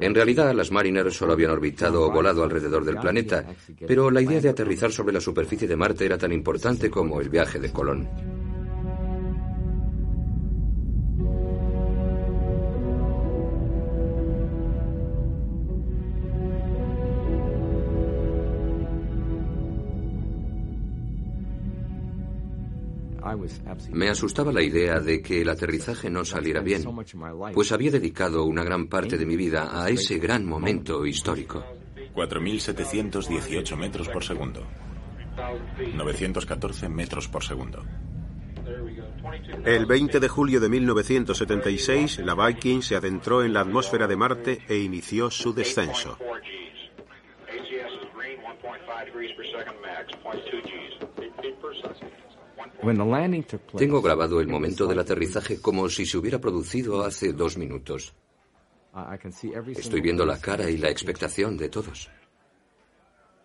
En 0.00 0.14
realidad, 0.14 0.52
las 0.52 0.72
Mariners 0.72 1.14
solo 1.14 1.34
habían 1.34 1.52
orbitado 1.52 2.02
o 2.02 2.10
volado 2.10 2.42
alrededor 2.42 2.84
del 2.84 2.96
planeta, 2.96 3.44
pero 3.86 4.10
la 4.10 4.20
idea 4.20 4.40
de 4.40 4.48
aterrizar 4.48 4.90
sobre 4.90 5.12
la 5.12 5.20
superficie 5.20 5.68
de 5.68 5.76
Marte 5.76 6.06
era 6.06 6.18
tan 6.18 6.32
importante 6.32 6.90
como 6.90 7.20
el 7.20 7.28
viaje 7.28 7.60
de 7.60 7.70
Colón. 7.70 8.41
Me 23.90 24.08
asustaba 24.08 24.52
la 24.52 24.62
idea 24.62 25.00
de 25.00 25.22
que 25.22 25.42
el 25.42 25.48
aterrizaje 25.48 26.10
no 26.10 26.24
saliera 26.24 26.60
bien, 26.60 26.84
pues 27.52 27.72
había 27.72 27.90
dedicado 27.90 28.44
una 28.44 28.64
gran 28.64 28.88
parte 28.88 29.18
de 29.18 29.26
mi 29.26 29.36
vida 29.36 29.82
a 29.82 29.88
ese 29.88 30.18
gran 30.18 30.46
momento 30.46 31.06
histórico. 31.06 31.64
4.718 32.14 33.76
metros 33.76 34.08
por 34.08 34.24
segundo. 34.24 34.66
914 35.94 36.88
metros 36.88 37.28
por 37.28 37.42
segundo. 37.42 37.82
El 39.64 39.86
20 39.86 40.20
de 40.20 40.28
julio 40.28 40.60
de 40.60 40.68
1976, 40.68 42.18
la 42.18 42.34
Viking 42.34 42.82
se 42.82 42.96
adentró 42.96 43.42
en 43.42 43.52
la 43.52 43.60
atmósfera 43.60 44.06
de 44.06 44.16
Marte 44.16 44.58
e 44.68 44.78
inició 44.78 45.30
su 45.30 45.52
descenso. 45.54 46.18
Tengo 53.76 54.02
grabado 54.02 54.40
el 54.40 54.48
momento 54.48 54.86
del 54.86 54.98
aterrizaje 54.98 55.60
como 55.60 55.88
si 55.88 56.06
se 56.06 56.18
hubiera 56.18 56.40
producido 56.40 57.04
hace 57.04 57.32
dos 57.32 57.56
minutos. 57.56 58.14
Estoy 59.76 60.00
viendo 60.00 60.26
la 60.26 60.38
cara 60.38 60.68
y 60.68 60.76
la 60.76 60.90
expectación 60.90 61.56
de 61.56 61.68
todos. 61.68 62.10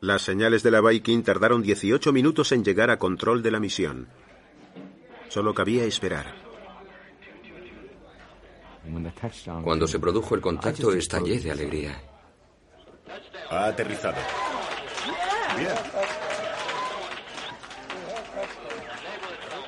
Las 0.01 0.21
señales 0.21 0.61
de 0.61 0.71
la 0.71 0.81
Viking 0.81 1.23
tardaron 1.23 1.63
18 1.63 2.11
minutos 2.11 2.51
en 2.51 2.63
llegar 2.63 2.91
a 2.91 2.99
control 2.99 3.41
de 3.41 3.51
la 3.51 3.59
misión. 3.59 4.07
Solo 5.29 5.53
cabía 5.53 5.85
esperar. 5.85 6.35
Cuando 9.63 9.87
se 9.87 9.99
produjo 9.99 10.35
el 10.35 10.41
contacto 10.41 10.93
estallé 10.93 11.39
de 11.39 11.51
alegría. 11.51 12.01
Ha 13.49 13.67
aterrizado. 13.67 14.17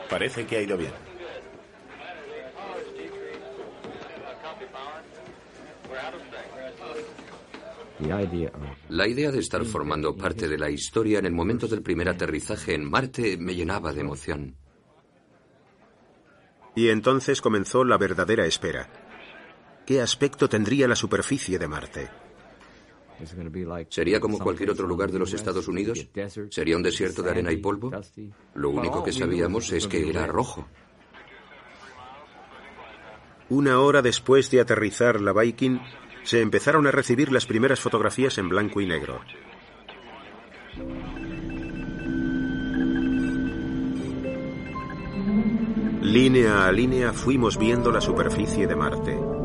Parece 0.09 0.45
que 0.45 0.57
ha 0.57 0.61
ido 0.61 0.77
bien. 0.77 0.91
La 8.87 9.07
idea 9.07 9.31
de 9.31 9.39
estar 9.39 9.63
formando 9.65 10.15
parte 10.15 10.47
de 10.47 10.57
la 10.57 10.69
historia 10.69 11.19
en 11.19 11.25
el 11.25 11.33
momento 11.33 11.67
del 11.67 11.81
primer 11.81 12.07
aterrizaje 12.07 12.73
en 12.73 12.89
Marte 12.89 13.37
me 13.37 13.53
llenaba 13.53 13.91
de 13.91 14.01
emoción. 14.01 14.55
Y 16.75 16.89
entonces 16.89 17.41
comenzó 17.41 17.83
la 17.83 17.97
verdadera 17.97 18.45
espera. 18.45 18.89
¿Qué 19.85 20.01
aspecto 20.01 20.47
tendría 20.47 20.87
la 20.87 20.95
superficie 20.95 21.59
de 21.59 21.67
Marte? 21.67 22.28
¿Sería 23.89 24.19
como 24.19 24.39
cualquier 24.39 24.71
otro 24.71 24.87
lugar 24.87 25.11
de 25.11 25.19
los 25.19 25.33
Estados 25.33 25.67
Unidos? 25.67 26.07
¿Sería 26.49 26.77
un 26.77 26.83
desierto 26.83 27.21
de 27.21 27.31
arena 27.31 27.51
y 27.51 27.57
polvo? 27.57 27.91
Lo 28.55 28.69
único 28.69 29.03
que 29.03 29.11
sabíamos 29.11 29.71
es 29.71 29.87
que 29.87 30.09
era 30.09 30.25
rojo. 30.27 30.67
Una 33.49 33.79
hora 33.79 34.01
después 34.01 34.51
de 34.51 34.61
aterrizar 34.61 35.19
la 35.19 35.33
Viking, 35.33 35.79
se 36.23 36.41
empezaron 36.41 36.85
a 36.85 36.91
recibir 36.91 37.31
las 37.31 37.47
primeras 37.47 37.79
fotografías 37.79 38.37
en 38.37 38.47
blanco 38.47 38.79
y 38.79 38.85
negro. 38.85 39.21
Línea 46.01 46.67
a 46.67 46.71
línea 46.71 47.13
fuimos 47.13 47.57
viendo 47.57 47.91
la 47.91 48.01
superficie 48.01 48.67
de 48.67 48.75
Marte. 48.75 49.38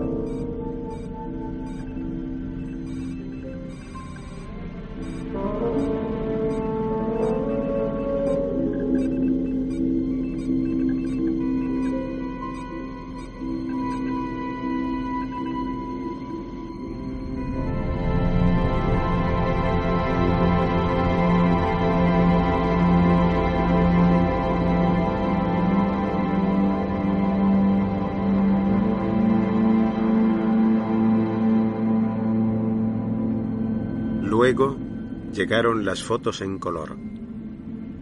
Llegaron 35.44 35.84
las 35.84 36.02
fotos 36.02 36.40
en 36.40 36.58
color. 36.58 36.96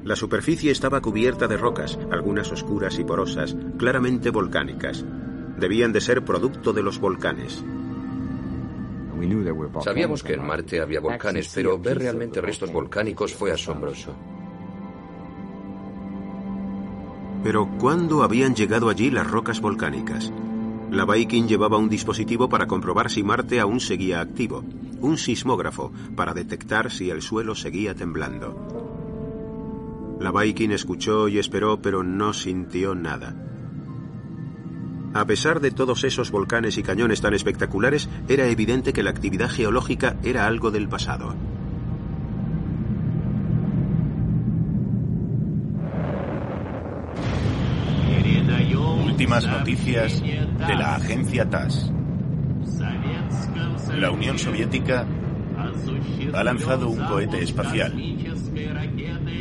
La 0.05 0.15
superficie 0.15 0.71
estaba 0.71 1.01
cubierta 1.01 1.49
de 1.49 1.57
rocas, 1.57 1.99
algunas 2.13 2.53
oscuras 2.53 3.01
y 3.01 3.05
porosas, 3.05 3.57
claramente 3.79 4.31
volcánicas. 4.31 5.05
Debían 5.59 5.93
de 5.93 6.01
ser 6.01 6.25
producto 6.25 6.73
de 6.73 6.85
los 6.85 7.01
volcanes. 7.01 7.65
Sabíamos 9.83 10.23
que 10.23 10.35
en 10.35 10.47
Marte 10.47 10.81
había 10.81 11.01
volcanes, 11.01 11.51
pero 11.53 11.81
ver 11.81 11.99
realmente 11.99 12.41
restos 12.41 12.73
volcánicos 12.73 13.35
fue 13.35 13.51
asombroso. 13.51 14.15
Pero 17.43 17.69
¿cuándo 17.81 18.23
habían 18.23 18.55
llegado 18.55 18.89
allí 18.89 19.11
las 19.11 19.29
rocas 19.29 19.61
volcánicas? 19.61 20.33
La 20.93 21.05
Viking 21.07 21.49
llevaba 21.49 21.77
un 21.77 21.89
dispositivo 21.89 22.49
para 22.49 22.69
comprobar 22.69 23.11
si 23.11 23.25
Marte 23.25 23.59
aún 23.59 23.81
seguía 23.81 24.21
activo, 24.21 24.63
un 25.03 25.19
sismógrafo 25.19 25.93
para 26.17 26.33
detectar 26.33 26.91
si 26.91 27.11
el 27.11 27.21
suelo 27.21 27.55
seguía 27.55 27.95
temblando. 27.95 30.17
La 30.21 30.33
Viking 30.33 30.71
escuchó 30.71 31.29
y 31.29 31.39
esperó, 31.39 31.83
pero 31.83 32.03
no 32.03 32.33
sintió 32.33 32.95
nada. 32.95 33.37
A 35.15 35.27
pesar 35.27 35.61
de 35.61 35.71
todos 35.71 36.05
esos 36.05 36.31
volcanes 36.31 36.79
y 36.79 36.83
cañones 36.83 37.21
tan 37.21 37.35
espectaculares, 37.35 38.09
era 38.29 38.47
evidente 38.47 38.95
que 38.95 39.03
la 39.03 39.11
actividad 39.11 39.51
geológica 39.51 40.17
era 40.23 40.47
algo 40.47 40.71
del 40.71 40.89
pasado. 40.89 41.35
Últimas 49.05 49.47
noticias 49.47 50.21
de 50.21 50.75
la 50.75 50.97
agencia 50.97 51.49
TAS. 51.49 51.93
La 53.97 54.11
Unión 54.11 54.39
Soviética 54.39 55.07
ha 56.33 56.45
lanzado 56.45 56.89
un 56.89 57.05
cohete 57.05 57.43
espacial 57.43 57.93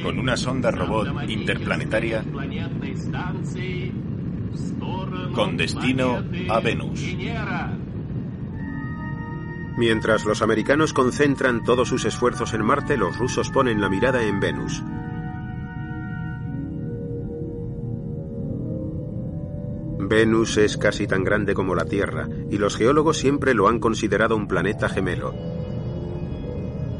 con 0.04 0.20
una 0.20 0.36
sonda 0.36 0.72
robot 0.72 1.29
interplanetaria 1.29 2.24
con 5.34 5.58
destino 5.58 6.24
a 6.50 6.60
Venus. 6.60 7.01
Mientras 9.77 10.25
los 10.25 10.42
americanos 10.42 10.94
concentran 10.94 11.64
todos 11.64 11.88
sus 11.88 12.05
esfuerzos 12.05 12.53
en 12.53 12.64
Marte, 12.64 12.98
los 12.98 13.18
rusos 13.18 13.50
ponen 13.50 13.79
la 13.79 13.90
mirada 13.90 14.22
en 14.22 14.40
Venus. 14.40 14.84
Venus 20.12 20.58
es 20.58 20.76
casi 20.76 21.08
tan 21.08 21.24
grande 21.24 21.54
como 21.54 21.74
la 21.74 21.86
Tierra 21.86 22.28
y 22.50 22.58
los 22.58 22.76
geólogos 22.76 23.16
siempre 23.18 23.54
lo 23.54 23.70
han 23.70 23.80
considerado 23.80 24.36
un 24.36 24.46
planeta 24.46 24.90
gemelo. 24.90 25.34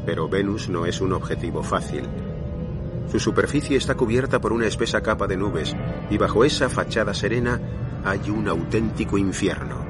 Pero 0.06 0.30
Venus 0.30 0.70
no 0.70 0.86
es 0.86 1.02
un 1.02 1.12
objetivo 1.12 1.62
fácil. 1.62 2.04
Su 3.10 3.20
superficie 3.20 3.76
está 3.76 3.96
cubierta 3.96 4.40
por 4.40 4.54
una 4.54 4.66
espesa 4.66 5.02
capa 5.02 5.26
de 5.26 5.36
nubes 5.36 5.76
y 6.08 6.16
bajo 6.16 6.42
esa 6.42 6.70
fachada 6.70 7.12
serena 7.12 7.60
hay 8.02 8.30
un 8.30 8.48
auténtico 8.48 9.18
infierno. 9.18 9.84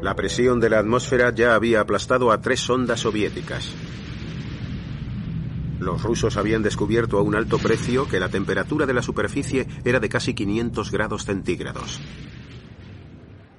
La 0.00 0.16
presión 0.16 0.58
de 0.58 0.70
la 0.70 0.78
atmósfera 0.78 1.34
ya 1.34 1.54
había 1.54 1.80
aplastado 1.80 2.32
a 2.32 2.40
tres 2.40 2.60
sondas 2.60 3.00
soviéticas. 3.00 3.74
Los 5.78 6.02
rusos 6.02 6.36
habían 6.36 6.62
descubierto 6.62 7.18
a 7.18 7.22
un 7.22 7.34
alto 7.34 7.58
precio 7.58 8.08
que 8.08 8.18
la 8.18 8.28
temperatura 8.28 8.86
de 8.86 8.94
la 8.94 9.02
superficie 9.02 9.66
era 9.84 10.00
de 10.00 10.08
casi 10.08 10.34
500 10.34 10.90
grados 10.90 11.24
centígrados. 11.24 12.00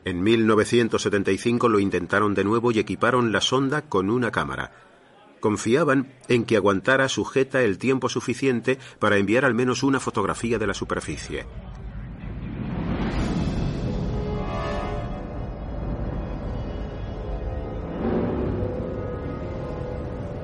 En 0.06 0.24
1975 0.24 1.70
lo 1.70 1.80
intentaron 1.80 2.34
de 2.34 2.44
nuevo 2.44 2.72
y 2.72 2.80
equiparon 2.80 3.32
la 3.32 3.42
sonda 3.42 3.84
con 3.84 4.10
una 4.10 4.32
cámara. 4.32 4.72
Confiaban 5.40 6.14
en 6.28 6.44
que 6.44 6.58
aguantara 6.58 7.08
sujeta 7.08 7.62
el 7.62 7.78
tiempo 7.78 8.10
suficiente 8.10 8.80
para 9.00 9.18
enviar 9.18 9.46
al 9.46 9.54
menos 9.54 9.84
una 9.84 10.00
fotografía 10.00 10.58
de 10.58 10.68
la 10.68 10.74
superficie. 10.74 11.46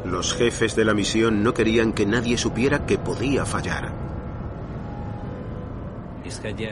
Los 0.05 0.33
jefes 0.33 0.75
de 0.75 0.85
la 0.85 0.93
misión 0.93 1.43
no 1.43 1.53
querían 1.53 1.93
que 1.93 2.05
nadie 2.05 2.37
supiera 2.37 2.85
que 2.85 2.97
podía 2.97 3.45
fallar. 3.45 3.91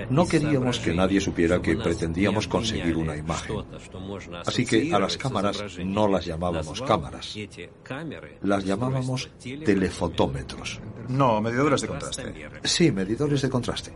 No 0.09 0.27
queríamos 0.27 0.79
que 0.79 0.93
nadie 0.93 1.21
supiera 1.21 1.61
que 1.61 1.75
pretendíamos 1.75 2.47
conseguir 2.47 2.97
una 2.97 3.15
imagen. 3.15 3.57
Así 4.45 4.65
que 4.65 4.93
a 4.93 4.99
las 4.99 5.17
cámaras 5.17 5.63
no 5.83 6.07
las 6.07 6.25
llamábamos 6.25 6.81
cámaras. 6.81 7.35
Las 8.41 8.65
llamábamos 8.65 9.29
telefotómetros. 9.63 10.79
No, 11.09 11.41
medidores 11.41 11.81
de 11.81 11.87
contraste. 11.87 12.49
Sí, 12.63 12.91
medidores 12.91 13.41
de 13.41 13.49
contraste. 13.49 13.93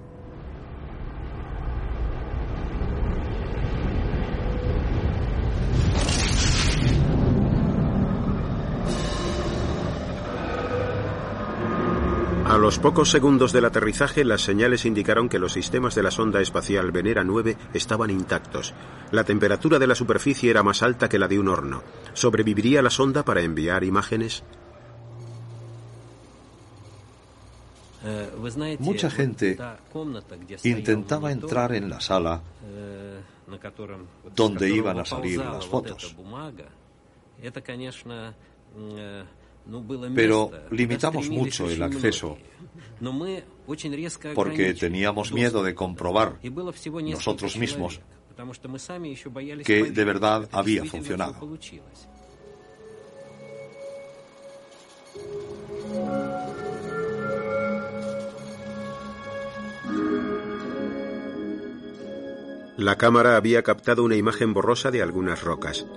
Los 12.68 12.80
pocos 12.80 13.10
segundos 13.10 13.54
del 13.54 13.64
aterrizaje, 13.64 14.26
las 14.26 14.42
señales 14.42 14.84
indicaron 14.84 15.30
que 15.30 15.40
los 15.40 15.54
sistemas 15.54 15.96
de 15.96 16.04
la 16.04 16.12
sonda 16.12 16.42
espacial 16.42 16.92
Venera 16.92 17.24
9 17.24 17.56
estaban 17.74 18.10
intactos. 18.10 18.74
La 19.12 19.24
temperatura 19.24 19.80
de 19.80 19.88
la 19.88 19.96
superficie 19.96 20.50
era 20.50 20.64
más 20.64 20.84
alta 20.84 21.08
que 21.08 21.18
la 21.18 21.30
de 21.30 21.40
un 21.40 21.48
horno. 21.48 21.82
¿Sobreviviría 22.12 22.82
la 22.82 22.90
sonda 22.90 23.24
para 23.24 23.40
enviar 23.40 23.86
imágenes? 23.86 24.44
Mucha 28.80 29.10
gente 29.12 29.58
intentaba 30.64 31.32
entrar 31.32 31.74
en 31.74 31.90
la 31.90 32.02
sala 32.02 32.42
donde 34.36 34.70
iban 34.70 35.00
a 35.00 35.06
salir 35.06 35.40
las 35.40 35.66
fotos. 35.66 36.14
Pero 40.16 40.52
limitamos 40.72 41.30
mucho 41.30 41.70
el 41.70 41.82
acceso 41.82 42.38
porque 44.36 44.74
teníamos 44.74 45.32
miedo 45.32 45.63
de 45.63 45.76
comprobar 45.76 46.40
nosotros 46.44 47.58
mismos 47.58 48.00
que 49.66 49.84
de 49.92 50.04
verdad 50.04 50.48
había 50.52 50.86
funcionado. 50.86 51.36
La 62.78 62.96
cámara 62.96 63.38
había 63.38 63.63
captado 63.63 64.04
una 64.04 64.16
imagen 64.16 64.54
borrosa 64.54 64.92
de 64.92 65.02
algunas 65.02 65.42
rocas. 65.42 65.88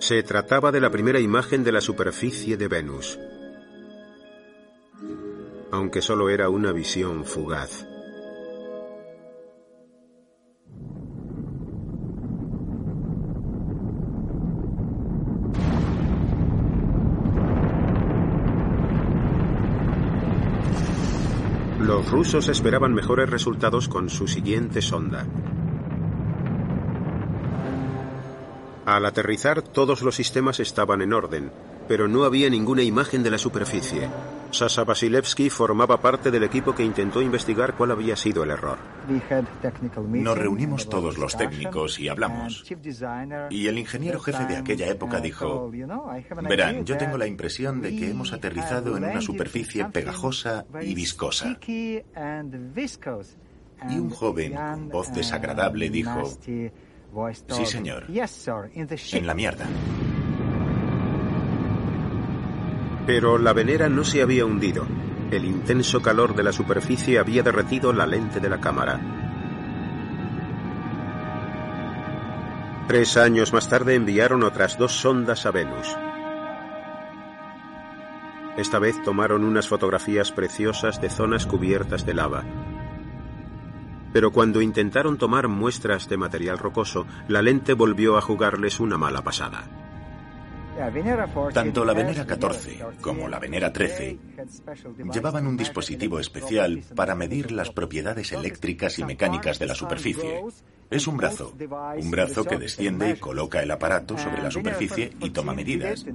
Se 0.00 0.22
trataba 0.24 0.72
de 0.72 0.80
la 0.80 0.90
primera 0.90 1.20
imagen 1.20 1.62
de 1.62 1.70
la 1.70 1.80
superficie 1.80 2.56
de 2.56 2.66
Venus, 2.66 3.18
aunque 5.70 6.02
solo 6.02 6.30
era 6.30 6.48
una 6.48 6.72
visión 6.72 7.24
fugaz. 7.24 7.86
Los 21.80 22.10
rusos 22.10 22.48
esperaban 22.48 22.92
mejores 22.92 23.30
resultados 23.30 23.88
con 23.88 24.10
su 24.10 24.28
siguiente 24.28 24.82
sonda, 24.82 25.26
Al 28.88 29.04
aterrizar 29.04 29.60
todos 29.60 30.00
los 30.00 30.14
sistemas 30.14 30.60
estaban 30.60 31.02
en 31.02 31.12
orden, 31.12 31.52
pero 31.88 32.08
no 32.08 32.24
había 32.24 32.48
ninguna 32.48 32.82
imagen 32.82 33.22
de 33.22 33.30
la 33.30 33.36
superficie. 33.36 34.08
Sasa 34.50 34.84
Vasilevsky 34.84 35.50
formaba 35.50 36.00
parte 36.00 36.30
del 36.30 36.44
equipo 36.44 36.74
que 36.74 36.82
intentó 36.82 37.20
investigar 37.20 37.74
cuál 37.74 37.90
había 37.90 38.16
sido 38.16 38.44
el 38.44 38.50
error. 38.50 38.78
Nos 40.06 40.38
reunimos 40.38 40.88
todos 40.88 41.18
los 41.18 41.36
técnicos 41.36 41.98
y 41.98 42.08
hablamos. 42.08 42.64
Y 43.50 43.66
el 43.66 43.78
ingeniero 43.78 44.20
jefe 44.20 44.44
de 44.46 44.56
aquella 44.56 44.86
época 44.88 45.20
dijo, 45.20 45.70
verán, 46.48 46.84
yo 46.84 46.96
tengo 46.96 47.18
la 47.18 47.26
impresión 47.26 47.80
de 47.80 47.96
que 47.96 48.10
hemos 48.10 48.32
aterrizado 48.32 48.96
en 48.96 49.04
una 49.04 49.20
superficie 49.20 49.84
pegajosa 49.86 50.64
y 50.80 50.94
viscosa. 50.94 51.58
Y 53.88 53.98
un 53.98 54.10
joven 54.10 54.54
con 54.54 54.88
voz 54.88 55.12
desagradable 55.12 55.88
dijo, 55.88 56.24
sí 57.48 57.66
señor, 57.66 58.06
en 58.08 59.26
la 59.26 59.34
mierda. 59.34 59.66
Pero 63.08 63.38
la 63.38 63.54
venera 63.54 63.88
no 63.88 64.04
se 64.04 64.20
había 64.20 64.44
hundido. 64.44 64.86
El 65.30 65.46
intenso 65.46 66.02
calor 66.02 66.34
de 66.36 66.42
la 66.42 66.52
superficie 66.52 67.18
había 67.18 67.42
derretido 67.42 67.94
la 67.94 68.06
lente 68.06 68.38
de 68.38 68.50
la 68.50 68.60
cámara. 68.60 69.00
Tres 72.86 73.16
años 73.16 73.54
más 73.54 73.70
tarde 73.70 73.94
enviaron 73.94 74.42
otras 74.42 74.76
dos 74.76 74.92
sondas 74.92 75.46
a 75.46 75.52
Venus. 75.52 75.96
Esta 78.58 78.78
vez 78.78 79.02
tomaron 79.02 79.42
unas 79.42 79.68
fotografías 79.68 80.30
preciosas 80.30 81.00
de 81.00 81.08
zonas 81.08 81.46
cubiertas 81.46 82.04
de 82.04 82.12
lava. 82.12 82.44
Pero 84.12 84.32
cuando 84.32 84.60
intentaron 84.60 85.16
tomar 85.16 85.48
muestras 85.48 86.10
de 86.10 86.18
material 86.18 86.58
rocoso, 86.58 87.06
la 87.26 87.40
lente 87.40 87.72
volvió 87.72 88.18
a 88.18 88.20
jugarles 88.20 88.80
una 88.80 88.98
mala 88.98 89.22
pasada. 89.22 89.87
Tanto 91.52 91.84
la 91.84 91.92
Venera 91.92 92.26
14 92.26 92.78
como 93.00 93.28
la 93.28 93.38
Venera 93.38 93.72
13 93.72 94.18
llevaban 95.12 95.46
un 95.46 95.56
dispositivo 95.56 96.20
especial 96.20 96.82
para 96.94 97.14
medir 97.14 97.52
las 97.52 97.70
propiedades 97.70 98.32
eléctricas 98.32 98.98
y 98.98 99.04
mecánicas 99.04 99.58
de 99.58 99.66
la 99.66 99.74
superficie. 99.74 100.42
Es 100.90 101.06
un 101.06 101.18
brazo, 101.18 101.52
un 101.96 102.10
brazo 102.10 102.44
que 102.44 102.56
desciende 102.56 103.10
y 103.10 103.16
coloca 103.16 103.62
el 103.62 103.70
aparato 103.70 104.16
sobre 104.16 104.42
la 104.42 104.50
superficie 104.50 105.12
y 105.20 105.30
toma 105.30 105.52
medidas. 105.52 106.06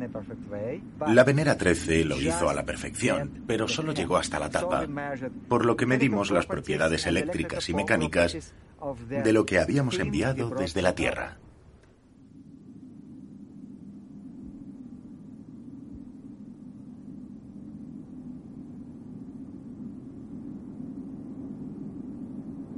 La 1.08 1.24
Venera 1.24 1.58
13 1.58 2.06
lo 2.06 2.20
hizo 2.20 2.50
a 2.50 2.54
la 2.54 2.66
perfección, 2.66 3.44
pero 3.46 3.68
solo 3.68 3.94
llegó 3.94 4.18
hasta 4.18 4.40
la 4.40 4.50
tapa, 4.50 4.88
por 5.48 5.66
lo 5.66 5.76
que 5.76 5.86
medimos 5.86 6.32
las 6.32 6.48
propiedades 6.48 7.06
eléctricas 7.06 7.70
y 7.70 7.74
mecánicas 7.74 8.54
de 9.08 9.34
lo 9.34 9.46
que 9.46 9.60
habíamos 9.60 10.00
enviado 10.00 10.50
desde 10.50 10.82
la 10.82 10.96
Tierra. 10.96 11.38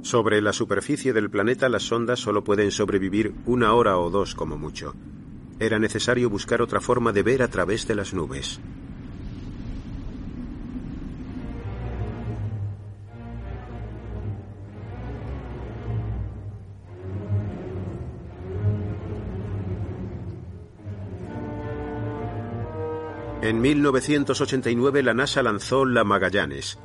Sobre 0.06 0.40
la 0.40 0.52
superficie 0.52 1.12
del 1.12 1.30
planeta 1.30 1.68
las 1.68 1.82
sondas 1.82 2.20
solo 2.20 2.44
pueden 2.44 2.70
sobrevivir 2.70 3.34
una 3.44 3.74
hora 3.74 3.98
o 3.98 4.08
dos 4.08 4.36
como 4.36 4.56
mucho. 4.56 4.94
Era 5.58 5.80
necesario 5.80 6.30
buscar 6.30 6.62
otra 6.62 6.80
forma 6.80 7.12
de 7.12 7.24
ver 7.24 7.42
a 7.42 7.48
través 7.48 7.88
de 7.88 7.96
las 7.96 8.14
nubes. 8.14 8.60
En 23.42 23.60
1989 23.60 25.02
la 25.02 25.14
NASA 25.14 25.42
lanzó 25.42 25.84
la 25.84 26.04
Magallanes, 26.04 26.78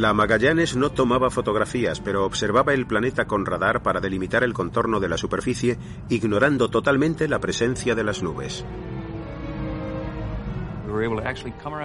La 0.00 0.14
Magallanes 0.14 0.76
no 0.76 0.92
tomaba 0.92 1.28
fotografías, 1.28 2.00
pero 2.00 2.24
observaba 2.24 2.72
el 2.72 2.86
planeta 2.86 3.26
con 3.26 3.44
radar 3.44 3.82
para 3.82 4.00
delimitar 4.00 4.42
el 4.42 4.54
contorno 4.54 4.98
de 4.98 5.10
la 5.10 5.18
superficie, 5.18 5.76
ignorando 6.08 6.70
totalmente 6.70 7.28
la 7.28 7.38
presencia 7.38 7.94
de 7.94 8.02
las 8.02 8.22
nubes. 8.22 8.64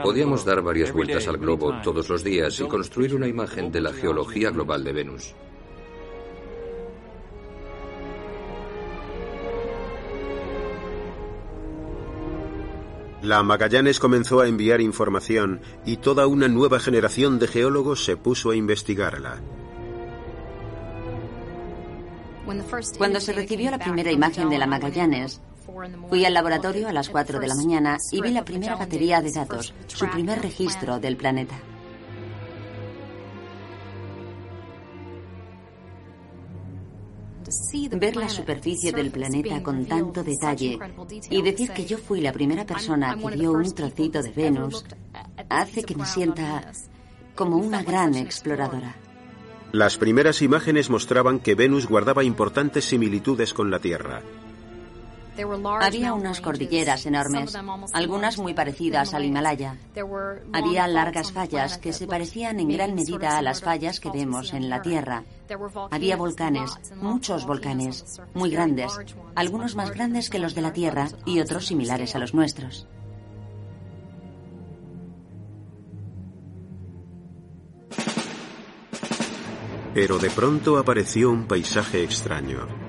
Podíamos 0.02 0.46
dar 0.46 0.62
varias 0.62 0.94
vueltas 0.94 1.28
al 1.28 1.36
globo 1.40 1.82
todos 1.84 2.08
los 2.08 2.24
días 2.24 2.58
y 2.62 2.68
construir 2.70 3.14
una 3.14 3.28
imagen 3.28 3.70
de 3.70 3.82
la 3.82 3.92
geología 3.92 4.50
global 4.50 4.86
de 4.86 4.94
Venus. 4.94 5.36
La 13.26 13.42
Magallanes 13.42 14.00
comenzó 14.00 14.42
a 14.42 14.48
enviar 14.48 14.82
información 14.82 15.60
y 15.84 15.98
toda 15.98 16.28
una 16.28 16.48
nueva 16.48 16.80
generación 16.80 17.40
de 17.40 17.48
geólogos 17.48 18.06
se 18.06 18.18
puso 18.18 18.52
a 18.52 18.56
investigarla. 18.56 19.42
Cuando 23.00 23.20
se 23.20 23.34
recibió 23.34 23.72
la 23.72 23.80
primera 23.80 24.12
imagen 24.12 24.48
de 24.52 24.60
la 24.60 24.68
Magallanes, 24.68 25.42
fui 26.08 26.24
al 26.24 26.36
laboratorio 26.36 26.88
a 26.88 26.94
las 26.94 27.10
4 27.10 27.40
de 27.40 27.48
la 27.48 27.56
mañana 27.56 27.98
y 28.12 28.22
vi 28.22 28.30
la 28.30 28.46
primera 28.46 28.76
batería 28.76 29.24
de 29.24 29.32
datos, 29.32 29.74
su 29.88 30.08
primer 30.08 30.44
registro 30.44 31.00
del 31.00 31.18
planeta. 31.18 31.56
Ver 37.92 38.16
la 38.16 38.30
superficie 38.30 38.92
del 38.92 39.12
planeta 39.12 39.62
con 39.62 39.86
tanto 39.86 40.24
detalle 40.24 40.80
y 41.30 41.42
decir 41.42 41.72
que 41.72 41.86
yo 41.86 41.98
fui 41.98 42.22
la 42.22 42.32
primera 42.32 42.66
persona 42.66 43.18
que 43.18 43.36
vio 43.36 43.52
un 43.52 43.74
trocito 43.74 44.22
de 44.22 44.32
Venus 44.32 44.86
hace 45.50 45.84
que 45.84 45.96
me 45.96 46.06
sienta 46.06 46.72
como 47.36 47.58
una 47.58 47.84
gran 47.84 48.16
exploradora. 48.16 48.96
Las 49.72 49.98
primeras 49.98 50.42
imágenes 50.42 50.90
mostraban 50.90 51.40
que 51.40 51.56
Venus 51.56 51.88
guardaba 51.88 52.24
importantes 52.24 52.86
similitudes 52.86 53.54
con 53.54 53.70
la 53.70 53.80
Tierra. 53.80 54.22
Había 55.82 56.14
unas 56.14 56.40
cordilleras 56.40 57.06
enormes, 57.06 57.58
algunas 57.94 58.38
muy 58.38 58.54
parecidas 58.54 59.14
al 59.14 59.26
Himalaya. 59.26 59.78
Había 60.54 60.88
largas 60.88 61.32
fallas 61.32 61.78
que 61.78 61.94
se 61.94 62.08
parecían 62.08 62.60
en 62.60 62.70
gran 62.70 62.96
medida 62.96 63.38
a 63.38 63.42
las 63.42 63.62
fallas 63.62 64.00
que 64.00 64.12
vemos 64.12 64.54
en 64.54 64.70
la 64.70 64.82
Tierra. 64.82 65.24
Había 65.92 66.16
volcanes, 66.16 66.72
muchos 66.96 67.46
volcanes, 67.46 68.22
muy 68.34 68.50
grandes, 68.50 68.98
algunos 69.36 69.76
más 69.76 69.92
grandes 69.92 70.30
que 70.30 70.40
los 70.40 70.56
de 70.56 70.62
la 70.62 70.74
Tierra 70.74 71.10
y 71.26 71.40
otros 71.40 71.68
similares 71.68 72.16
a 72.16 72.20
los 72.20 72.34
nuestros. 72.34 72.88
Pero 79.94 80.18
de 80.18 80.30
pronto 80.30 80.78
apareció 80.78 81.32
un 81.32 81.48
paisaje 81.48 82.04
extraño. 82.04 82.85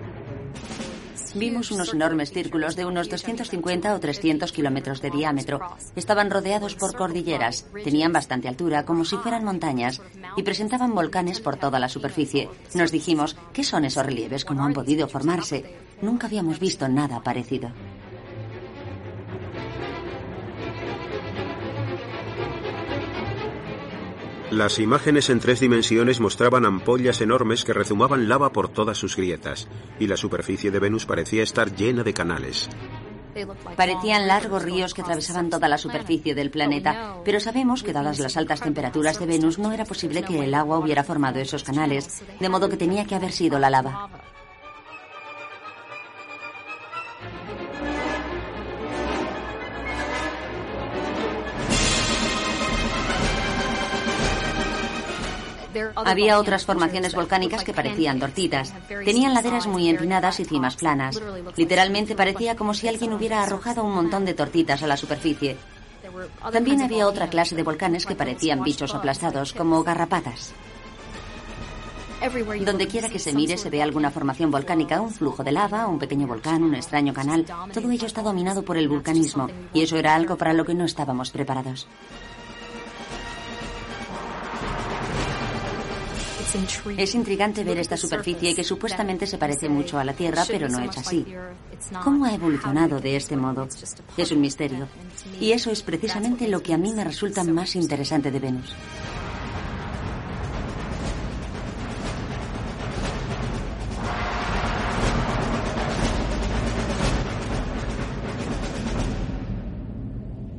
Vimos 1.37 1.71
unos 1.71 1.93
enormes 1.93 2.33
círculos 2.33 2.77
de 2.77 2.87
unos 2.87 3.11
250 3.11 3.95
o 3.95 4.01
300 4.01 4.53
kilómetros 4.53 5.03
de 5.03 5.11
diámetro. 5.11 5.61
Estaban 5.95 6.31
rodeados 6.31 6.75
por 6.75 6.97
cordilleras, 6.97 7.67
tenían 7.85 8.11
bastante 8.11 8.49
altura, 8.49 8.87
como 8.87 9.05
si 9.05 9.17
fueran 9.19 9.45
montañas, 9.45 10.01
y 10.37 10.43
presentaban 10.43 10.95
volcanes 10.95 11.41
por 11.41 11.57
toda 11.57 11.79
la 11.79 11.91
superficie. 11.91 12.49
Nos 12.73 12.91
dijimos, 12.91 13.37
¿qué 13.53 13.65
son 13.65 13.85
esos 13.85 14.07
relieves? 14.07 14.47
¿Cómo 14.47 14.65
han 14.65 14.73
podido 14.73 15.09
formarse? 15.09 15.77
Nunca 16.01 16.27
habíamos 16.27 16.59
visto 16.59 16.89
nada 16.89 17.23
parecido. 17.23 17.71
Las 24.51 24.79
imágenes 24.79 25.29
en 25.29 25.41
tres 25.41 25.59
dimensiones 25.59 26.21
mostraban 26.21 26.65
ampollas 26.65 27.21
enormes 27.21 27.65
que 27.65 27.73
rezumaban 27.73 28.29
lava 28.29 28.53
por 28.53 28.69
todas 28.69 28.97
sus 28.97 29.17
grietas, 29.17 29.67
y 29.99 30.07
la 30.07 30.17
superficie 30.17 30.71
de 30.71 30.79
Venus 30.79 31.05
parecía 31.05 31.43
estar 31.43 31.75
llena 31.75 32.05
de 32.05 32.15
canales. 32.15 32.69
Parecían 33.77 34.29
largos 34.29 34.63
ríos 34.63 34.95
que 34.95 35.03
atravesaban 35.03 35.51
toda 35.51 35.69
la 35.69 35.79
superficie 35.79 36.35
del 36.35 36.51
planeta, 36.51 37.17
pero 37.25 37.41
sabemos 37.41 37.83
que 37.83 37.93
dadas 37.93 38.21
las 38.21 38.37
altas 38.37 38.61
temperaturas 38.61 39.19
de 39.19 39.27
Venus 39.27 39.59
no 39.59 39.73
era 39.73 39.85
posible 39.85 40.23
que 40.23 40.45
el 40.45 40.55
agua 40.55 40.79
hubiera 40.79 41.03
formado 41.03 41.41
esos 41.41 41.65
canales, 41.65 42.23
de 42.39 42.49
modo 42.49 42.69
que 42.69 42.77
tenía 42.77 43.05
que 43.05 43.17
haber 43.17 43.33
sido 43.33 43.59
la 43.59 43.69
lava. 43.69 44.09
Había 55.97 56.39
otras 56.39 56.65
formaciones 56.65 57.15
volcánicas 57.15 57.65
que 57.65 57.73
parecían 57.73 58.21
tortitas. 58.21 58.73
Tenían 59.05 59.35
laderas 59.35 59.67
muy 59.67 59.89
empinadas 59.89 60.41
y 60.41 60.45
cimas 60.45 60.77
planas. 60.77 61.21
Literalmente 61.57 62.15
parecía 62.15 62.57
como 62.57 62.75
si 62.75 62.89
alguien 62.89 63.13
hubiera 63.13 63.43
arrojado 63.43 63.85
un 63.85 63.95
montón 63.95 64.25
de 64.25 64.35
tortitas 64.35 64.83
a 64.83 64.87
la 64.87 64.97
superficie. 64.97 65.57
También 66.53 66.83
había 66.83 67.09
otra 67.09 67.29
clase 67.29 67.57
de 67.57 67.63
volcanes 67.63 68.07
que 68.07 68.15
parecían 68.15 68.63
bichos 68.63 68.95
aplastados, 68.95 69.53
como 69.53 69.83
garrapatas. 69.83 70.53
Donde 72.65 72.89
quiera 72.89 73.09
que 73.09 73.19
se 73.19 73.33
mire 73.33 73.59
se 73.59 73.71
ve 73.71 73.83
alguna 73.83 74.11
formación 74.11 74.51
volcánica, 74.51 75.01
un 75.01 75.13
flujo 75.13 75.45
de 75.45 75.53
lava, 75.53 75.87
un 75.87 75.99
pequeño 75.99 76.27
volcán, 76.27 76.63
un 76.63 76.75
extraño 76.75 77.13
canal. 77.13 77.45
Todo 77.73 77.91
ello 77.91 78.07
está 78.07 78.23
dominado 78.23 78.63
por 78.63 78.77
el 78.79 78.89
vulcanismo 78.89 79.49
y 79.75 79.83
eso 79.83 79.97
era 79.97 80.15
algo 80.15 80.37
para 80.37 80.55
lo 80.55 80.65
que 80.65 80.75
no 80.75 80.85
estábamos 80.85 81.31
preparados. 81.31 81.87
Es 86.97 87.15
intrigante 87.15 87.65
ver 87.65 87.79
esta 87.79 87.97
superficie 87.97 88.55
que 88.55 88.65
supuestamente 88.65 89.27
se 89.27 89.39
parece 89.39 89.69
mucho 89.69 89.99
a 89.99 90.05
la 90.05 90.13
Tierra, 90.13 90.45
pero 90.47 90.69
no 90.69 90.81
es 90.81 90.97
así. 90.97 91.25
¿Cómo 92.03 92.25
ha 92.25 92.35
evolucionado 92.35 93.01
de 93.01 93.17
este 93.17 93.37
modo? 93.37 93.69
Es 94.17 94.33
un 94.33 94.41
misterio. 94.41 94.89
Y 95.41 95.53
eso 95.53 95.71
es 95.71 95.83
precisamente 95.83 96.49
lo 96.49 96.63
que 96.63 96.75
a 96.75 96.79
mí 96.79 96.93
me 96.93 97.05
resulta 97.05 97.45
más 97.45 97.77
interesante 97.77 98.31
de 98.31 98.39
Venus. 98.39 98.75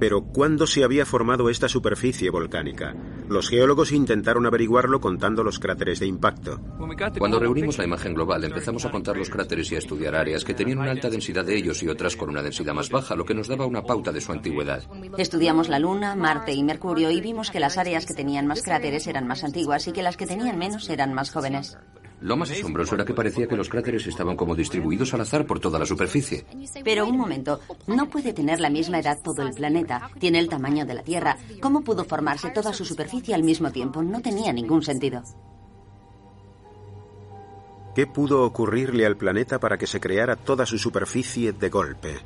Pero 0.07 0.21
¿cuándo 0.21 0.67
se 0.67 0.85
había 0.85 1.05
formado 1.05 1.49
esta 1.49 1.67
superficie 1.67 2.29
volcánica? 2.29 2.95
Los 3.27 3.49
geólogos 3.49 3.91
intentaron 3.91 4.45
averiguarlo 4.45 5.01
contando 5.01 5.43
los 5.43 5.59
cráteres 5.59 5.99
de 5.99 6.05
impacto. 6.05 6.61
Cuando 7.19 7.41
reunimos 7.41 7.77
la 7.77 7.83
imagen 7.83 8.13
global 8.13 8.41
empezamos 8.45 8.85
a 8.85 8.89
contar 8.89 9.17
los 9.17 9.29
cráteres 9.29 9.69
y 9.69 9.75
a 9.75 9.79
estudiar 9.79 10.15
áreas 10.15 10.45
que 10.45 10.53
tenían 10.53 10.77
una 10.79 10.91
alta 10.91 11.09
densidad 11.09 11.43
de 11.43 11.57
ellos 11.57 11.83
y 11.83 11.89
otras 11.89 12.15
con 12.15 12.29
una 12.29 12.41
densidad 12.41 12.73
más 12.73 12.89
baja, 12.89 13.17
lo 13.17 13.25
que 13.25 13.33
nos 13.33 13.49
daba 13.49 13.65
una 13.65 13.83
pauta 13.83 14.13
de 14.13 14.21
su 14.21 14.31
antigüedad. 14.31 14.81
Estudiamos 15.17 15.67
la 15.67 15.77
Luna, 15.77 16.15
Marte 16.15 16.53
y 16.53 16.63
Mercurio 16.63 17.11
y 17.11 17.19
vimos 17.19 17.51
que 17.51 17.59
las 17.59 17.77
áreas 17.77 18.05
que 18.05 18.13
tenían 18.13 18.47
más 18.47 18.61
cráteres 18.61 19.07
eran 19.07 19.27
más 19.27 19.43
antiguas 19.43 19.89
y 19.89 19.91
que 19.91 20.03
las 20.03 20.15
que 20.15 20.25
tenían 20.25 20.57
menos 20.57 20.89
eran 20.89 21.13
más 21.13 21.31
jóvenes. 21.31 21.77
Lo 22.21 22.35
más 22.35 22.49
asombroso 22.49 22.95
era 22.95 23.05
que 23.05 23.13
parecía 23.13 23.47
que 23.47 23.55
los 23.55 23.69
cráteres 23.69 24.07
estaban 24.07 24.35
como 24.35 24.55
distribuidos 24.55 25.13
al 25.13 25.21
azar 25.21 25.45
por 25.45 25.59
toda 25.59 25.77
la 25.77 25.85
superficie. 25.85 26.45
Pero 26.83 27.05
un 27.05 27.17
momento, 27.17 27.59
no 27.85 28.09
puede 28.09 28.33
tener 28.33 28.59
la 28.59 28.71
misma 28.71 28.99
edad 28.99 29.19
todo 29.23 29.43
el 29.43 29.53
planeta. 29.53 30.09
Tiene 30.19 30.39
el 30.39 30.49
tamaño 30.49 30.85
de 30.85 30.95
la 30.95 31.03
Tierra. 31.03 31.37
¿Cómo 31.61 31.81
pudo 31.81 32.05
formarse 32.05 32.49
toda 32.49 32.73
su 32.73 32.85
superficie 32.85 33.35
al 33.35 33.43
mismo 33.43 33.71
tiempo? 33.71 34.01
No 34.01 34.21
tenía 34.21 34.51
ningún 34.51 34.81
sentido. 34.81 35.21
¿Qué 37.93 38.07
pudo 38.07 38.43
ocurrirle 38.43 39.05
al 39.05 39.17
planeta 39.17 39.59
para 39.59 39.77
que 39.77 39.87
se 39.87 39.99
creara 39.99 40.35
toda 40.35 40.65
su 40.65 40.77
superficie 40.77 41.51
de 41.51 41.69
golpe? 41.69 42.19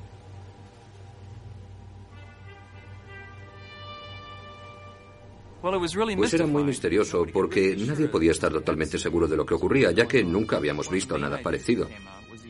Pues 6.18 6.34
era 6.34 6.48
muy 6.48 6.64
misterioso 6.64 7.26
porque 7.32 7.76
nadie 7.78 8.08
podía 8.08 8.32
estar 8.32 8.52
totalmente 8.52 8.98
seguro 8.98 9.28
de 9.28 9.38
lo 9.38 9.46
que 9.46 9.54
ocurría, 9.54 9.92
ya 9.92 10.08
que 10.08 10.24
nunca 10.24 10.58
habíamos 10.58 10.90
visto 10.90 11.18
nada 11.18 11.40
parecido. 11.42 11.88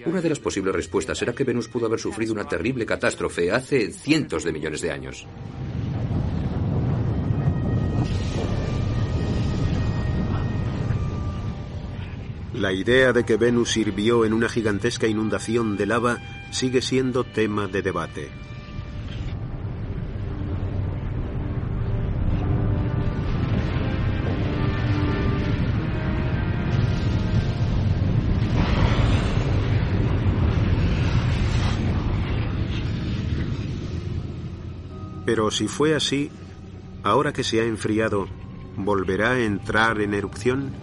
Una 0.06 0.21
de 0.21 0.30
las 0.30 0.39
posibles 0.39 0.74
respuestas 0.74 1.21
era 1.21 1.34
que 1.34 1.43
Venus 1.43 1.67
pudo 1.67 1.86
haber 1.86 2.00
sufrido 2.00 2.34
una 2.34 2.47
terrible 2.47 2.86
catástrofe 2.86 3.52
hace 3.52 3.91
cientos 3.91 4.43
de 4.43 4.52
millones 4.52 4.82
de 4.82 4.91
años. 4.91 5.28
La 12.54 12.74
idea 12.74 13.12
de 13.12 13.24
que 13.24 13.38
Venus 13.38 13.71
sirvió 13.71 14.24
en 14.24 14.34
una 14.34 14.47
gigantesca 14.47 15.08
inundación 15.08 15.78
de 15.78 15.86
lava 15.86 16.19
sigue 16.52 16.82
siendo 16.82 17.24
tema 17.24 17.67
de 17.67 17.82
debate. 17.82 18.30
Pero 35.32 35.50
si 35.50 35.70
fue 35.70 35.96
así, 35.96 36.30
ahora 37.04 37.32
que 37.32 37.46
se 37.46 37.62
ha 37.62 37.63
enfriado, 37.63 38.28
¿volverá 38.76 39.32
a 39.32 39.39
entrar 39.39 40.02
en 40.02 40.13
erupción? 40.13 40.74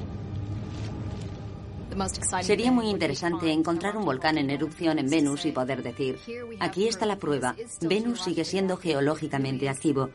Sería 2.40 2.72
muy 2.72 2.86
interesante 2.88 3.52
encontrar 3.52 3.98
un 3.98 4.06
volcán 4.06 4.38
en 4.38 4.48
erupción 4.48 4.98
en 4.98 5.10
Venus 5.10 5.44
y 5.44 5.52
poder 5.52 5.82
decir, 5.82 6.18
aquí 6.60 6.88
está 6.88 7.04
la 7.04 7.18
prueba, 7.18 7.56
Venus 7.82 8.22
sigue 8.22 8.46
siendo 8.46 8.78
geológicamente 8.78 9.68
activo. 9.68 10.08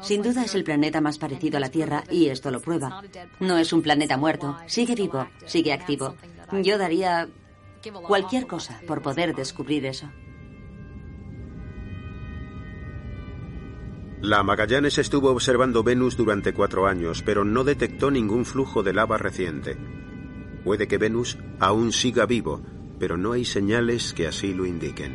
Sin 0.00 0.22
duda 0.22 0.44
es 0.44 0.54
el 0.54 0.64
planeta 0.64 1.02
más 1.02 1.18
parecido 1.18 1.58
a 1.58 1.60
la 1.60 1.68
Tierra 1.68 2.04
y 2.10 2.28
esto 2.28 2.50
lo 2.50 2.62
prueba. 2.62 3.02
No 3.38 3.58
es 3.58 3.70
un 3.74 3.82
planeta 3.82 4.16
muerto, 4.16 4.56
sigue 4.66 4.94
vivo, 4.94 5.28
sigue 5.44 5.74
activo. 5.74 6.14
Yo 6.62 6.78
daría 6.78 7.28
cualquier 8.06 8.46
cosa 8.46 8.80
por 8.86 9.02
poder 9.02 9.34
descubrir 9.34 9.84
eso. 9.84 10.08
La 14.24 14.42
Magallanes 14.42 14.96
estuvo 14.96 15.30
observando 15.30 15.82
Venus 15.82 16.16
durante 16.16 16.54
cuatro 16.54 16.86
años, 16.86 17.22
pero 17.22 17.44
no 17.44 17.62
detectó 17.62 18.10
ningún 18.10 18.46
flujo 18.46 18.82
de 18.82 18.94
lava 18.94 19.18
reciente. 19.18 19.76
Puede 20.64 20.88
que 20.88 20.96
Venus 20.96 21.36
aún 21.60 21.92
siga 21.92 22.24
vivo, 22.24 22.62
pero 22.98 23.18
no 23.18 23.32
hay 23.32 23.44
señales 23.44 24.14
que 24.14 24.26
así 24.26 24.54
lo 24.54 24.64
indiquen. 24.64 25.12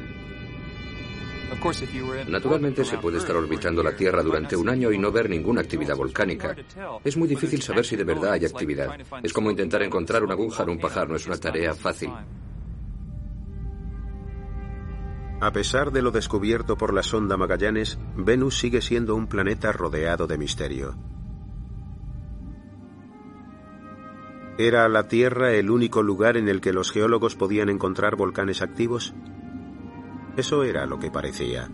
Naturalmente 2.27 2.85
se 2.85 2.99
puede 2.99 3.17
estar 3.17 3.35
orbitando 3.35 3.81
la 3.81 3.95
Tierra 3.95 4.21
durante 4.21 4.55
un 4.55 4.69
año 4.69 4.91
y 4.91 4.99
no 4.99 5.11
ver 5.11 5.27
ninguna 5.27 5.61
actividad 5.61 5.95
volcánica. 5.95 6.55
Es 7.03 7.17
muy 7.17 7.27
difícil 7.27 7.63
saber 7.63 7.85
si 7.85 7.95
de 7.95 8.03
verdad 8.03 8.33
hay 8.33 8.45
actividad. 8.45 8.95
Es 9.23 9.33
como 9.33 9.49
intentar 9.49 9.81
encontrar 9.81 10.23
una 10.23 10.33
aguja 10.35 10.61
en 10.61 10.69
un 10.69 10.79
pajar, 10.79 11.09
no 11.09 11.15
es 11.15 11.25
una 11.25 11.37
tarea 11.37 11.73
fácil. 11.73 12.11
A 15.41 15.53
pesar 15.53 15.91
de 15.91 16.01
lo 16.01 16.11
descubierto 16.11 16.77
por 16.77 16.93
la 16.93 17.01
sonda 17.01 17.37
Magallanes, 17.37 17.97
Venus 18.17 18.59
sigue 18.59 18.81
siendo 18.81 19.15
un 19.15 19.27
planeta 19.27 19.71
rodeado 19.71 20.27
de 20.27 20.37
misterio. 20.37 20.95
¿Era 24.57 24.89
la 24.89 25.07
Tierra 25.07 25.53
el 25.53 25.71
único 25.71 26.03
lugar 26.03 26.35
en 26.35 26.49
el 26.49 26.59
que 26.59 26.73
los 26.73 26.91
geólogos 26.91 27.37
podían 27.37 27.69
encontrar 27.69 28.17
volcanes 28.17 28.61
activos? 28.61 29.13
Eso 30.35 30.63
era 30.63 30.85
lo 30.85 30.99
que 30.99 31.09
parecía. 31.09 31.69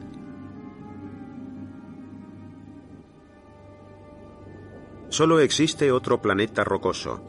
Solo 5.09 5.39
existe 5.39 5.91
otro 5.91 6.21
planeta 6.21 6.63
rocoso, 6.63 7.25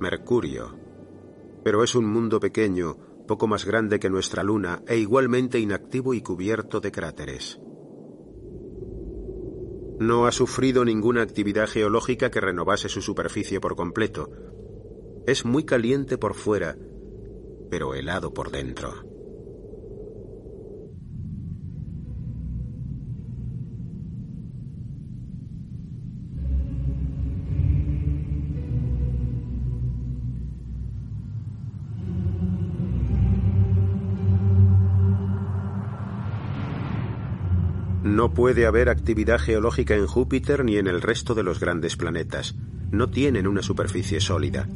Mercurio. 0.00 0.78
Pero 1.62 1.84
es 1.84 1.94
un 1.94 2.06
mundo 2.06 2.40
pequeño, 2.40 2.96
poco 3.26 3.46
más 3.46 3.64
grande 3.64 3.98
que 3.98 4.10
nuestra 4.10 4.42
Luna 4.42 4.82
e 4.86 4.96
igualmente 4.96 5.58
inactivo 5.58 6.14
y 6.14 6.22
cubierto 6.22 6.80
de 6.80 6.92
cráteres. 6.92 7.60
No 9.98 10.26
ha 10.26 10.32
sufrido 10.32 10.84
ninguna 10.84 11.22
actividad 11.22 11.66
geológica 11.66 12.30
que 12.30 12.40
renovase 12.40 12.88
su 12.88 13.00
superficie 13.00 13.60
por 13.60 13.76
completo. 13.76 14.30
Es 15.26 15.44
muy 15.44 15.64
caliente 15.64 16.18
por 16.18 16.34
fuera, 16.34 16.76
pero 17.70 17.94
helado 17.94 18.32
por 18.32 18.50
dentro. 18.50 19.15
No 38.06 38.32
puede 38.32 38.66
haber 38.66 38.88
actividad 38.88 39.40
geológica 39.40 39.96
en 39.96 40.06
Júpiter 40.06 40.64
ni 40.64 40.76
en 40.76 40.86
el 40.86 41.02
resto 41.02 41.34
de 41.34 41.42
los 41.42 41.58
grandes 41.58 41.96
planetas. 41.96 42.54
No 42.92 43.10
tienen 43.10 43.48
una 43.48 43.62
superficie 43.62 44.20
sólida. 44.20 44.68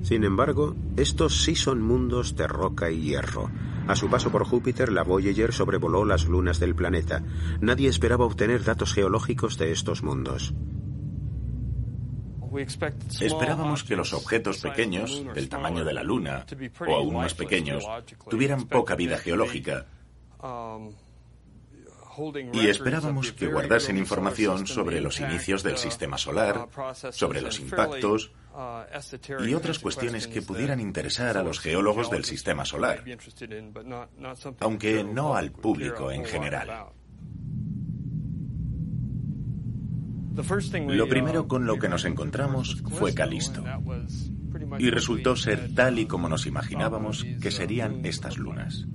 Sin 0.00 0.24
embargo, 0.24 0.74
estos 0.96 1.42
sí 1.42 1.54
son 1.54 1.82
mundos 1.82 2.34
de 2.34 2.46
roca 2.46 2.90
y 2.90 3.02
hierro. 3.02 3.50
A 3.86 3.94
su 3.94 4.08
paso 4.08 4.30
por 4.30 4.44
Júpiter, 4.44 4.90
la 4.90 5.02
Voyager 5.02 5.52
sobrevoló 5.52 6.06
las 6.06 6.26
lunas 6.26 6.58
del 6.60 6.74
planeta. 6.74 7.22
Nadie 7.60 7.90
esperaba 7.90 8.24
obtener 8.24 8.64
datos 8.64 8.94
geológicos 8.94 9.58
de 9.58 9.72
estos 9.72 10.02
mundos. 10.02 10.54
Esperábamos 13.20 13.84
que 13.84 13.96
los 13.96 14.12
objetos 14.12 14.58
pequeños, 14.58 15.24
del 15.34 15.48
tamaño 15.48 15.84
de 15.84 15.92
la 15.92 16.02
Luna, 16.02 16.46
o 16.86 16.94
aún 16.94 17.14
más 17.14 17.34
pequeños, 17.34 17.86
tuvieran 18.28 18.66
poca 18.66 18.94
vida 18.94 19.18
geológica. 19.18 19.86
Y 22.52 22.68
esperábamos 22.68 23.32
que 23.32 23.46
guardasen 23.46 23.96
información 23.96 24.66
sobre 24.66 25.00
los 25.00 25.20
inicios 25.20 25.62
del 25.62 25.76
sistema 25.76 26.18
solar, 26.18 26.68
sobre 27.12 27.40
los 27.40 27.60
impactos 27.60 28.32
y 29.46 29.54
otras 29.54 29.78
cuestiones 29.78 30.26
que 30.26 30.42
pudieran 30.42 30.80
interesar 30.80 31.36
a 31.36 31.42
los 31.42 31.60
geólogos 31.60 32.10
del 32.10 32.24
sistema 32.24 32.64
solar, 32.64 33.04
aunque 34.60 35.04
no 35.04 35.36
al 35.36 35.52
público 35.52 36.10
en 36.10 36.24
general. 36.24 36.88
Lo 40.88 41.08
primero 41.08 41.48
con 41.48 41.66
lo 41.66 41.78
que 41.78 41.88
nos 41.88 42.04
encontramos 42.04 42.82
fue 42.90 43.14
Calisto. 43.14 43.64
Y 44.78 44.90
resultó 44.90 45.36
ser 45.36 45.74
tal 45.74 45.98
y 45.98 46.06
como 46.06 46.28
nos 46.28 46.46
imaginábamos 46.46 47.24
que 47.40 47.50
serían 47.50 48.04
estas 48.04 48.38
lunas. 48.38 48.86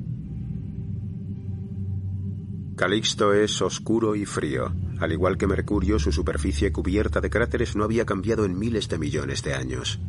Calixto 2.75 3.33
es 3.33 3.61
oscuro 3.61 4.15
y 4.15 4.25
frío. 4.25 4.73
Al 4.99 5.11
igual 5.11 5.37
que 5.37 5.47
Mercurio, 5.47 5.99
su 5.99 6.11
superficie 6.11 6.71
cubierta 6.71 7.21
de 7.21 7.29
cráteres 7.29 7.75
no 7.75 7.83
había 7.83 8.05
cambiado 8.05 8.45
en 8.45 8.57
miles 8.57 8.89
de 8.89 8.97
millones 8.97 9.43
de 9.43 9.53
años. 9.53 9.99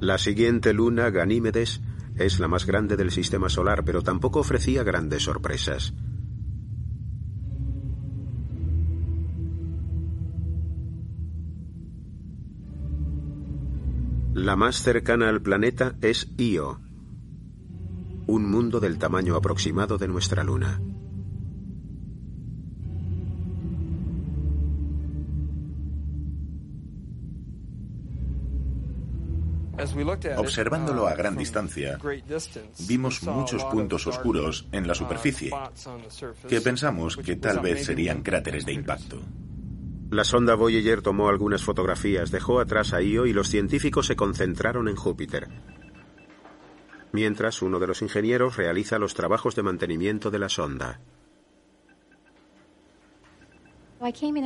La 0.00 0.18
siguiente 0.18 0.72
luna, 0.72 1.10
Ganímedes, 1.10 1.80
es 2.16 2.38
la 2.38 2.48
más 2.48 2.66
grande 2.66 2.96
del 2.96 3.10
sistema 3.10 3.48
solar, 3.48 3.84
pero 3.84 4.02
tampoco 4.02 4.40
ofrecía 4.40 4.84
grandes 4.84 5.24
sorpresas. 5.24 5.94
La 14.36 14.54
más 14.54 14.82
cercana 14.82 15.30
al 15.30 15.40
planeta 15.40 15.94
es 16.02 16.28
Io, 16.36 16.78
un 18.26 18.50
mundo 18.50 18.80
del 18.80 18.98
tamaño 18.98 19.34
aproximado 19.34 19.96
de 19.96 20.08
nuestra 20.08 20.44
luna. 20.44 20.78
Observándolo 30.36 31.06
a 31.06 31.14
gran 31.14 31.38
distancia, 31.38 31.98
vimos 32.86 33.22
muchos 33.22 33.64
puntos 33.64 34.06
oscuros 34.06 34.68
en 34.70 34.86
la 34.86 34.94
superficie 34.94 35.50
que 36.46 36.60
pensamos 36.60 37.16
que 37.16 37.36
tal 37.36 37.60
vez 37.60 37.86
serían 37.86 38.22
cráteres 38.22 38.66
de 38.66 38.74
impacto. 38.74 39.18
La 40.10 40.22
sonda 40.22 40.54
Voyager 40.54 41.02
tomó 41.02 41.28
algunas 41.28 41.64
fotografías, 41.64 42.30
dejó 42.30 42.60
atrás 42.60 42.92
a 42.92 43.02
Io 43.02 43.26
y 43.26 43.32
los 43.32 43.48
científicos 43.48 44.06
se 44.06 44.14
concentraron 44.14 44.88
en 44.88 44.94
Júpiter. 44.94 45.48
Mientras, 47.12 47.60
uno 47.60 47.80
de 47.80 47.88
los 47.88 48.02
ingenieros 48.02 48.56
realiza 48.56 49.00
los 49.00 49.14
trabajos 49.14 49.56
de 49.56 49.64
mantenimiento 49.64 50.30
de 50.30 50.38
la 50.38 50.48
sonda. 50.48 51.00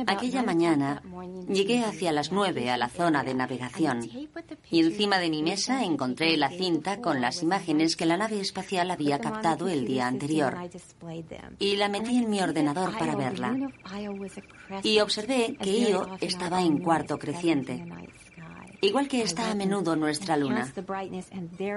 Aquella 0.07 0.43
mañana 0.43 1.01
llegué 1.49 1.83
hacia 1.83 2.11
las 2.11 2.31
nueve 2.31 2.69
a 2.69 2.77
la 2.77 2.87
zona 2.87 3.23
de 3.23 3.33
navegación. 3.33 4.01
y 4.69 4.79
encima 4.79 5.19
de 5.19 5.29
mi 5.29 5.43
mesa 5.43 5.83
encontré 5.83 6.37
la 6.37 6.49
cinta 6.49 7.01
con 7.01 7.21
las 7.21 7.43
imágenes 7.43 7.95
que 7.95 8.05
la 8.05 8.17
nave 8.17 8.39
espacial 8.39 8.91
había 8.91 9.19
captado 9.19 9.67
el 9.67 9.85
día 9.85 10.07
anterior. 10.07 10.57
y 11.59 11.75
la 11.75 11.89
metí 11.89 12.17
en 12.17 12.29
mi 12.29 12.41
ordenador 12.41 12.97
para 12.97 13.15
verla. 13.15 13.55
Y 14.83 14.99
observé 14.99 15.57
que 15.61 15.89
Io 15.89 16.07
estaba 16.21 16.61
en 16.61 16.77
cuarto 16.79 17.17
creciente 17.17 17.85
igual 18.81 19.07
que 19.07 19.21
está 19.21 19.51
a 19.51 19.55
menudo 19.55 19.95
nuestra 19.95 20.35
luna. 20.37 20.71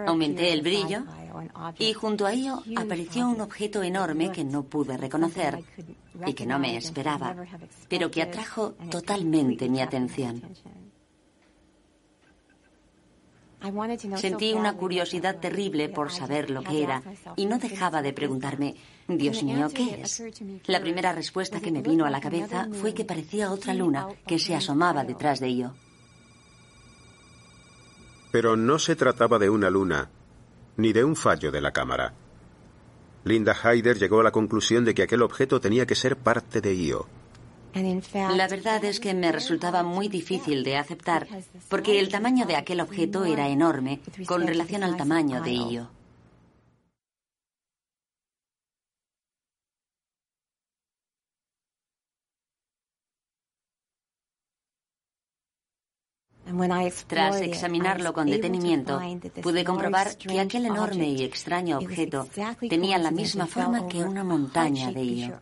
Aumenté 0.06 0.52
el 0.52 0.62
brillo 0.62 1.04
y 1.78 1.92
junto 1.92 2.26
a 2.26 2.32
ello 2.32 2.62
apareció 2.76 3.28
un 3.28 3.40
objeto 3.40 3.82
enorme 3.82 4.32
que 4.32 4.44
no 4.44 4.64
pude 4.64 4.96
reconocer 4.96 5.62
y 6.26 6.34
que 6.34 6.46
no 6.46 6.58
me 6.58 6.76
esperaba, 6.76 7.36
pero 7.88 8.10
que 8.10 8.22
atrajo 8.22 8.72
totalmente 8.90 9.68
mi 9.68 9.80
atención. 9.80 10.42
Sentí 14.16 14.52
una 14.52 14.74
curiosidad 14.74 15.38
terrible 15.40 15.88
por 15.88 16.12
saber 16.12 16.50
lo 16.50 16.62
que 16.62 16.82
era 16.82 17.02
y 17.34 17.46
no 17.46 17.58
dejaba 17.58 18.02
de 18.02 18.12
preguntarme, 18.12 18.74
Dios 19.08 19.42
mío, 19.42 19.68
¿qué 19.72 20.02
es? 20.02 20.22
La 20.66 20.80
primera 20.80 21.12
respuesta 21.12 21.60
que 21.60 21.72
me 21.72 21.80
vino 21.80 22.04
a 22.04 22.10
la 22.10 22.20
cabeza 22.20 22.68
fue 22.72 22.92
que 22.92 23.06
parecía 23.06 23.50
otra 23.50 23.72
luna 23.72 24.08
que 24.26 24.38
se 24.38 24.54
asomaba 24.54 25.04
detrás 25.04 25.40
de 25.40 25.46
ello. 25.48 25.74
Pero 28.34 28.56
no 28.56 28.80
se 28.80 28.96
trataba 28.96 29.38
de 29.38 29.48
una 29.48 29.70
luna, 29.70 30.10
ni 30.76 30.92
de 30.92 31.04
un 31.04 31.14
fallo 31.14 31.52
de 31.52 31.60
la 31.60 31.70
cámara. 31.70 32.14
Linda 33.22 33.54
Hyder 33.54 33.96
llegó 33.96 34.18
a 34.18 34.24
la 34.24 34.32
conclusión 34.32 34.84
de 34.84 34.92
que 34.92 35.04
aquel 35.04 35.22
objeto 35.22 35.60
tenía 35.60 35.86
que 35.86 35.94
ser 35.94 36.16
parte 36.16 36.60
de 36.60 36.74
Io. 36.74 37.06
La 38.12 38.48
verdad 38.48 38.84
es 38.84 38.98
que 38.98 39.14
me 39.14 39.30
resultaba 39.30 39.84
muy 39.84 40.08
difícil 40.08 40.64
de 40.64 40.76
aceptar, 40.78 41.28
porque 41.68 42.00
el 42.00 42.08
tamaño 42.08 42.44
de 42.44 42.56
aquel 42.56 42.80
objeto 42.80 43.24
era 43.24 43.46
enorme 43.46 44.00
con 44.26 44.44
relación 44.44 44.82
al 44.82 44.96
tamaño 44.96 45.40
de 45.40 45.52
Io. 45.52 45.90
Tras 57.06 57.40
examinarlo 57.40 58.12
con 58.12 58.26
detenimiento, 58.26 59.00
pude 59.42 59.64
comprobar 59.64 60.16
que 60.16 60.40
aquel 60.40 60.66
enorme 60.66 61.08
y 61.08 61.22
extraño 61.22 61.78
objeto 61.78 62.28
tenía 62.68 62.98
la 62.98 63.10
misma 63.10 63.46
forma 63.46 63.86
que 63.88 64.04
una 64.04 64.24
montaña 64.24 64.92
de 64.92 65.04
Io. 65.04 65.40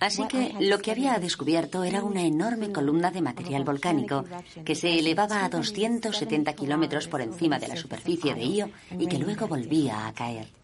Así 0.00 0.26
que 0.28 0.54
lo 0.60 0.78
que 0.78 0.90
había 0.90 1.18
descubierto 1.18 1.82
era 1.84 2.02
una 2.02 2.22
enorme 2.22 2.70
columna 2.72 3.10
de 3.10 3.22
material 3.22 3.64
volcánico 3.64 4.24
que 4.64 4.74
se 4.74 4.98
elevaba 4.98 5.44
a 5.44 5.48
270 5.48 6.52
kilómetros 6.54 7.08
por 7.08 7.20
encima 7.20 7.58
de 7.58 7.68
la 7.68 7.76
superficie 7.76 8.34
de 8.34 8.44
Io 8.44 8.70
y 8.98 9.06
que 9.06 9.18
luego 9.18 9.46
volvía 9.48 10.06
a 10.06 10.12
caer. 10.12 10.55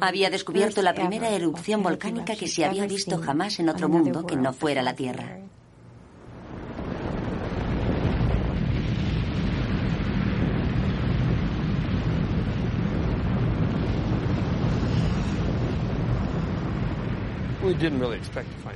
Había 0.00 0.30
descubierto 0.30 0.82
la 0.82 0.94
primera 0.94 1.30
erupción 1.30 1.82
volcánica 1.82 2.36
que 2.36 2.48
se 2.48 2.64
había 2.64 2.86
visto 2.86 3.18
jamás 3.18 3.58
en 3.60 3.68
otro 3.68 3.88
mundo 3.88 4.26
que 4.26 4.36
no 4.36 4.52
fuera 4.52 4.82
la 4.82 4.94
Tierra. 4.94 5.38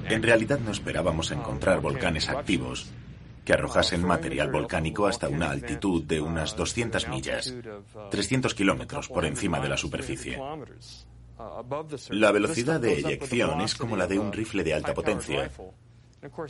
En 0.09 0.23
realidad 0.23 0.59
no 0.61 0.71
esperábamos 0.71 1.31
encontrar 1.31 1.81
volcanes 1.81 2.29
activos 2.29 2.91
que 3.49 3.55
arrojasen 3.55 4.05
material 4.05 4.53
volcánico 4.53 5.07
hasta 5.07 5.27
una 5.31 5.51
altitud 5.51 6.05
de 6.05 6.21
unas 6.21 6.55
200 6.55 7.09
millas, 7.09 7.55
300 8.11 8.55
kilómetros 8.55 9.09
por 9.09 9.25
encima 9.25 9.59
de 9.59 9.71
la 9.71 9.79
superficie. 9.79 10.39
La 12.11 12.31
velocidad 12.31 12.79
de 12.79 12.99
eyección 12.99 13.63
es 13.63 13.75
como 13.75 13.97
la 13.97 14.07
de 14.07 14.19
un 14.19 14.35
rifle 14.35 14.65
de 14.65 14.75
alta 14.75 14.93
potencia. 14.93 15.51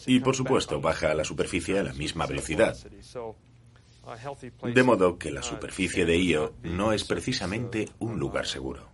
Y 0.07 0.19
por 0.19 0.35
supuesto 0.35 0.81
baja 0.81 1.13
a 1.13 1.15
la 1.15 1.23
superficie 1.23 1.79
a 1.79 1.85
la 1.85 1.93
misma 1.93 2.27
velocidad. 2.27 2.77
De 4.65 4.83
modo 4.83 5.19
que 5.19 5.31
la 5.31 5.45
superficie 5.45 6.05
de 6.05 6.19
Io 6.19 6.55
no 6.65 6.93
es 6.93 7.05
precisamente 7.05 7.91
un 8.01 8.19
lugar 8.19 8.49
seguro. 8.49 8.89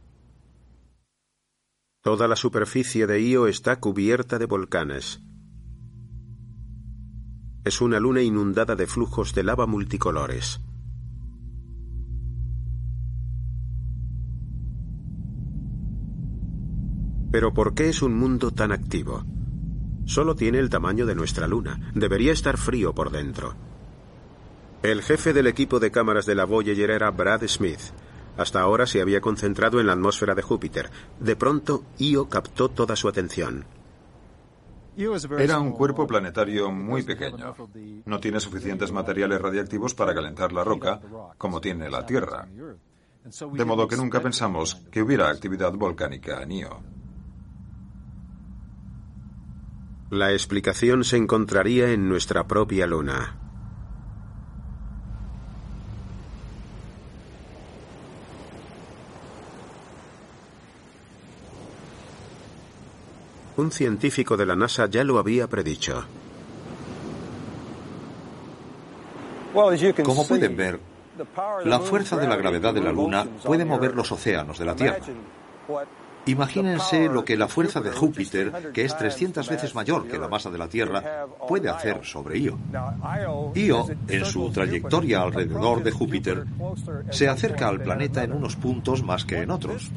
Toda 2.03 2.29
la 2.29 2.37
superficie 2.37 3.07
de 3.07 3.23
Io 3.23 3.47
está 3.47 3.81
cubierta 3.81 4.39
de 4.39 4.45
volcanes. 4.45 5.23
Es 7.65 7.81
una 7.81 7.99
luna 7.99 8.23
inundada 8.23 8.77
de 8.77 8.87
flujos 8.87 9.35
de 9.35 9.43
lava 9.43 9.67
multicolores. 9.67 10.61
Pero 17.33 17.53
¿por 17.55 17.75
qué 17.75 17.89
es 17.89 18.03
un 18.03 18.15
mundo 18.17 18.51
tan 18.51 18.71
activo? 18.71 19.25
Solo 20.05 20.37
tiene 20.37 20.59
el 20.59 20.69
tamaño 20.69 21.07
de 21.07 21.15
nuestra 21.15 21.49
luna. 21.49 21.91
Debería 21.95 22.33
estar 22.33 22.59
frío 22.59 22.95
por 22.95 23.11
dentro. 23.11 23.55
El 24.83 25.03
jefe 25.03 25.33
del 25.33 25.47
equipo 25.47 25.81
de 25.81 25.91
cámaras 25.91 26.27
de 26.27 26.35
la 26.35 26.45
Voyager 26.45 26.91
era 26.91 27.11
Brad 27.11 27.47
Smith, 27.49 27.81
hasta 28.37 28.61
ahora 28.61 28.87
se 28.87 29.01
había 29.01 29.21
concentrado 29.21 29.81
en 29.81 29.87
la 29.87 29.93
atmósfera 29.93 30.35
de 30.35 30.43
Júpiter. 30.43 30.91
De 31.21 31.37
pronto, 31.37 31.85
Io 31.99 32.29
captó 32.29 32.69
toda 32.69 32.97
su 32.97 33.09
atención. 33.09 33.65
Era 35.39 35.59
un 35.59 35.73
cuerpo 35.73 36.07
planetario 36.07 36.71
muy 36.71 37.03
pequeño. 37.03 37.55
No 38.05 38.21
tiene 38.21 38.41
suficientes 38.41 38.93
materiales 38.93 39.41
radiactivos 39.41 39.95
para 39.95 40.15
calentar 40.15 40.53
la 40.53 40.65
roca 40.65 41.01
como 41.37 41.61
tiene 41.61 41.91
la 41.91 42.07
Tierra. 42.07 42.47
De 43.53 43.65
modo 43.65 43.89
que 43.89 43.97
nunca 43.97 44.21
pensamos 44.21 44.77
que 44.91 45.03
hubiera 45.03 45.31
actividad 45.31 45.73
volcánica 45.73 46.43
en 46.43 46.53
Io. 46.53 46.81
La 50.11 50.33
explicación 50.33 51.03
se 51.03 51.17
encontraría 51.17 51.91
en 51.91 52.09
nuestra 52.09 52.47
propia 52.47 52.87
luna. 52.87 53.44
Un 63.57 63.71
científico 63.71 64.37
de 64.37 64.47
la 64.47 64.57
NASA 64.57 64.87
ya 64.87 65.05
lo 65.05 65.19
había 65.19 65.47
predicho. 65.47 66.05
Como 70.05 70.27
pueden 70.27 70.57
ver, 70.57 70.81
la 71.65 71.79
fuerza 71.79 72.17
de 72.17 72.27
la 72.27 72.37
gravedad 72.37 72.75
de 72.75 72.81
la 72.81 72.91
Luna 72.91 73.25
puede 73.45 73.65
mover 73.65 73.95
los 73.95 74.11
océanos 74.11 74.59
de 74.59 74.65
la 74.65 74.75
Tierra. 74.75 74.99
Imagínense 76.27 77.09
lo 77.09 77.25
que 77.25 77.37
la 77.37 77.49
fuerza 77.49 77.81
de 77.81 77.91
Júpiter, 77.91 78.73
que 78.73 78.85
es 78.85 78.97
300 78.97 79.49
veces 79.49 79.75
mayor 79.75 80.09
que 80.09 80.19
la 80.19 80.29
masa 80.29 80.51
de 80.51 80.59
la 80.59 80.69
Tierra, 80.69 81.27
puede 81.47 81.69
hacer 81.69 82.01
sobre 82.05 82.39
Io. 82.39 82.59
Io, 83.55 83.87
en 84.09 84.25
su 84.25 84.51
trayectoria 84.51 85.21
alrededor 85.21 85.83
de 85.83 85.91
Júpiter, 85.91 86.45
se 87.11 87.29
acerca 87.29 87.69
al 87.69 87.83
planeta 87.83 88.25
en 88.25 88.33
unos 88.33 88.57
puntos 88.57 89.03
más 89.03 89.25
que 89.25 89.43
en 89.43 89.51
otros. 89.51 89.91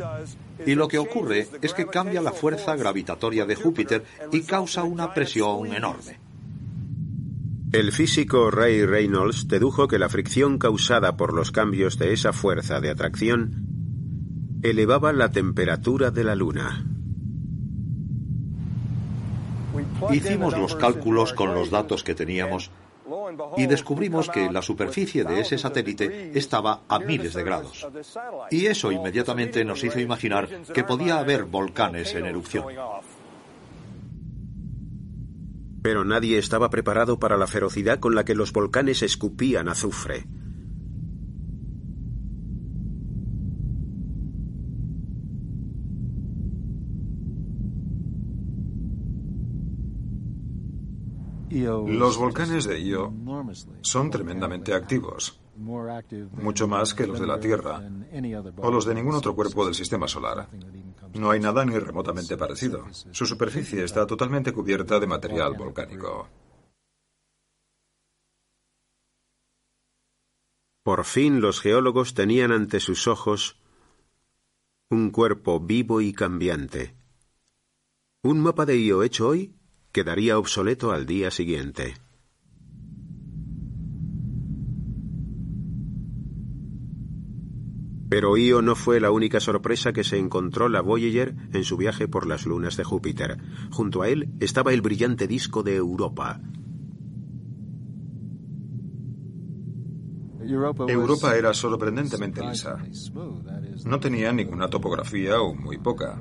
Y 0.65 0.75
lo 0.75 0.87
que 0.87 0.97
ocurre 0.97 1.47
es 1.61 1.73
que 1.73 1.85
cambia 1.85 2.21
la 2.21 2.33
fuerza 2.33 2.75
gravitatoria 2.75 3.45
de 3.45 3.55
Júpiter 3.55 4.03
y 4.31 4.41
causa 4.41 4.83
una 4.83 5.13
presión 5.13 5.67
enorme. 5.67 6.19
El 7.71 7.91
físico 7.91 8.49
Ray 8.49 8.85
Reynolds 8.85 9.47
dedujo 9.47 9.87
que 9.87 9.99
la 9.99 10.07
fricción 10.07 10.57
causada 10.57 11.17
por 11.17 11.33
los 11.33 11.51
cambios 11.51 11.97
de 11.97 12.13
esa 12.13 12.31
fuerza 12.31 12.79
de 12.79 12.89
atracción 12.89 13.76
elevaba 14.69 15.13
la 15.13 15.31
temperatura 15.31 16.11
de 16.11 16.23
la 16.23 16.35
Luna. 16.35 16.85
Hicimos 20.11 20.57
los 20.57 20.75
cálculos 20.75 21.33
con 21.33 21.53
los 21.53 21.69
datos 21.69 22.03
que 22.03 22.15
teníamos 22.15 22.71
y 23.55 23.67
descubrimos 23.67 24.29
que 24.29 24.51
la 24.51 24.61
superficie 24.61 25.23
de 25.23 25.41
ese 25.41 25.57
satélite 25.57 26.31
estaba 26.37 26.81
a 26.87 26.99
miles 26.99 27.33
de 27.33 27.43
grados. 27.43 27.87
Y 28.51 28.65
eso 28.65 28.91
inmediatamente 28.91 29.63
nos 29.63 29.83
hizo 29.83 29.99
imaginar 29.99 30.49
que 30.73 30.83
podía 30.83 31.19
haber 31.19 31.45
volcanes 31.45 32.13
en 32.15 32.25
erupción. 32.25 32.65
Pero 35.81 36.03
nadie 36.03 36.37
estaba 36.37 36.69
preparado 36.69 37.19
para 37.19 37.37
la 37.37 37.47
ferocidad 37.47 37.99
con 37.99 38.15
la 38.15 38.25
que 38.25 38.35
los 38.35 38.51
volcanes 38.51 39.03
escupían 39.03 39.69
azufre. 39.69 40.25
Los 51.49 52.17
volcanes 52.17 52.65
de 52.65 52.79
Io 52.81 53.13
son 53.81 54.09
tremendamente 54.09 54.73
activos, 54.73 55.39
mucho 55.55 56.67
más 56.67 56.93
que 56.93 57.07
los 57.07 57.19
de 57.19 57.27
la 57.27 57.39
Tierra 57.39 57.81
o 58.57 58.71
los 58.71 58.85
de 58.85 58.95
ningún 58.95 59.15
otro 59.15 59.33
cuerpo 59.33 59.65
del 59.65 59.73
sistema 59.73 60.07
solar. 60.07 60.49
No 61.13 61.31
hay 61.31 61.39
nada 61.39 61.63
ni 61.65 61.77
remotamente 61.77 62.37
parecido. 62.37 62.85
Su 63.11 63.25
superficie 63.25 63.83
está 63.83 64.05
totalmente 64.05 64.51
cubierta 64.51 64.99
de 64.99 65.07
material 65.07 65.55
volcánico. 65.55 66.27
Por 70.83 71.03
fin 71.05 71.41
los 71.41 71.59
geólogos 71.59 72.13
tenían 72.13 72.51
ante 72.51 72.79
sus 72.79 73.07
ojos 73.07 73.59
un 74.89 75.11
cuerpo 75.11 75.59
vivo 75.59 75.99
y 75.99 76.13
cambiante. 76.13 76.95
Un 78.23 78.39
mapa 78.39 78.65
de 78.65 78.77
Io 78.79 79.03
hecho 79.03 79.27
hoy 79.27 79.56
quedaría 79.97 80.37
obsoleto 80.37 80.91
al 80.91 81.07
día 81.07 81.31
siguiente. 81.31 81.95
Pero 88.07 88.37
Io 88.37 88.61
no 88.61 88.75
fue 88.75 88.99
la 88.99 89.09
única 89.09 89.39
sorpresa 89.39 89.93
que 89.93 90.03
se 90.03 90.19
encontró 90.19 90.69
la 90.69 90.81
Voyager 90.81 91.33
en 91.51 91.63
su 91.63 91.77
viaje 91.77 92.07
por 92.07 92.27
las 92.27 92.45
lunas 92.45 92.77
de 92.77 92.83
Júpiter. 92.83 93.39
Junto 93.71 94.03
a 94.03 94.09
él 94.09 94.29
estaba 94.39 94.71
el 94.71 94.83
brillante 94.83 95.25
disco 95.25 95.63
de 95.63 95.77
Europa. 95.77 96.41
Europa 100.87 101.35
era 101.35 101.55
sorprendentemente 101.55 102.47
lisa. 102.47 102.77
No 103.83 103.99
tenía 103.99 104.31
ninguna 104.31 104.69
topografía 104.69 105.41
o 105.41 105.55
muy 105.55 105.79
poca. 105.79 106.19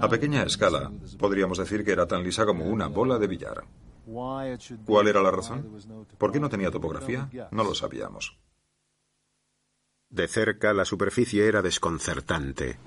A 0.00 0.08
pequeña 0.08 0.42
escala, 0.42 0.90
podríamos 1.18 1.58
decir 1.58 1.84
que 1.84 1.92
era 1.92 2.06
tan 2.06 2.22
lisa 2.22 2.46
como 2.46 2.64
una 2.66 2.88
bola 2.88 3.18
de 3.18 3.26
billar. 3.26 3.64
¿Cuál 4.06 5.08
era 5.08 5.22
la 5.22 5.30
razón? 5.30 6.06
¿Por 6.18 6.32
qué 6.32 6.40
no 6.40 6.48
tenía 6.48 6.70
topografía? 6.70 7.28
No 7.50 7.64
lo 7.64 7.74
sabíamos. 7.74 8.36
De 10.10 10.28
cerca 10.28 10.72
la 10.72 10.84
superficie 10.84 11.48
era 11.48 11.60
desconcertante. 11.60 12.78